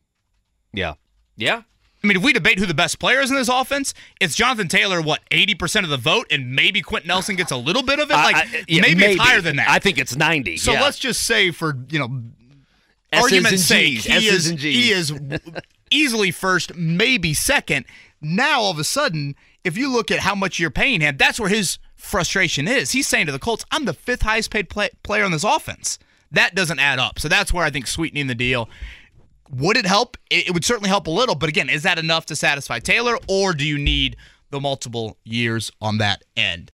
Yeah. 0.73 0.95
Yeah. 1.37 1.61
I 2.03 2.07
mean, 2.07 2.17
if 2.17 2.23
we 2.23 2.33
debate 2.33 2.57
who 2.57 2.65
the 2.65 2.73
best 2.73 2.97
player 2.97 3.19
is 3.19 3.29
in 3.29 3.37
this 3.37 3.47
offense, 3.47 3.93
it's 4.19 4.33
Jonathan 4.33 4.67
Taylor, 4.67 5.03
what, 5.03 5.21
80% 5.29 5.83
of 5.83 5.89
the 5.91 5.97
vote, 5.97 6.25
and 6.31 6.55
maybe 6.55 6.81
Quenton 6.81 7.09
Nelson 7.09 7.35
gets 7.35 7.51
a 7.51 7.57
little 7.57 7.83
bit 7.83 7.99
of 7.99 8.09
it? 8.09 8.13
Like, 8.15 8.35
I- 8.37 8.39
I- 8.39 8.63
yeah, 8.67 8.81
maybe, 8.81 9.03
it's 9.05 9.21
higher 9.21 9.39
than 9.39 9.57
that. 9.57 9.69
I 9.69 9.77
think 9.77 9.99
it's 9.99 10.15
90. 10.15 10.57
so 10.57 10.71
yeah. 10.71 10.81
let's 10.81 10.97
just 10.97 11.25
say, 11.27 11.51
for, 11.51 11.77
you 11.91 11.99
know, 11.99 12.23
S's 13.11 13.23
argument's 13.31 13.63
sake, 13.65 13.99
he 13.99 14.11
S's 14.11 14.49
is, 14.51 14.61
he 14.63 14.91
is 14.91 15.13
easily 15.93 16.31
first, 16.31 16.75
maybe 16.75 17.33
second. 17.33 17.85
Now, 18.21 18.61
all 18.61 18.71
of 18.71 18.79
a 18.79 18.83
sudden, 18.83 19.35
if 19.63 19.77
you 19.77 19.91
look 19.91 20.11
at 20.11 20.19
how 20.19 20.35
much 20.35 20.59
you're 20.59 20.71
paying 20.71 21.01
him, 21.01 21.17
that's 21.17 21.39
where 21.39 21.49
his 21.49 21.77
frustration 21.95 22.67
is. 22.67 22.91
He's 22.91 23.07
saying 23.07 23.27
to 23.27 23.31
the 23.31 23.39
Colts, 23.39 23.65
I'm 23.71 23.85
the 23.85 23.93
fifth 23.93 24.23
highest 24.23 24.51
paid 24.51 24.69
play- 24.69 24.89
player 25.03 25.23
on 25.23 25.31
this 25.31 25.43
offense. 25.43 25.99
That 26.31 26.55
doesn't 26.55 26.79
add 26.79 26.99
up. 26.99 27.19
So 27.19 27.27
that's 27.27 27.53
where 27.53 27.65
I 27.65 27.69
think 27.69 27.87
sweetening 27.87 28.27
the 28.27 28.35
deal. 28.35 28.69
Would 29.51 29.77
it 29.77 29.85
help? 29.85 30.17
It, 30.29 30.47
it 30.47 30.53
would 30.53 30.65
certainly 30.65 30.89
help 30.89 31.07
a 31.07 31.11
little. 31.11 31.35
But 31.35 31.49
again, 31.49 31.69
is 31.69 31.83
that 31.83 31.99
enough 31.99 32.25
to 32.27 32.35
satisfy 32.35 32.79
Taylor, 32.79 33.17
or 33.27 33.53
do 33.53 33.65
you 33.65 33.77
need 33.77 34.17
the 34.49 34.59
multiple 34.59 35.17
years 35.23 35.71
on 35.79 35.99
that 35.99 36.23
end? 36.35 36.71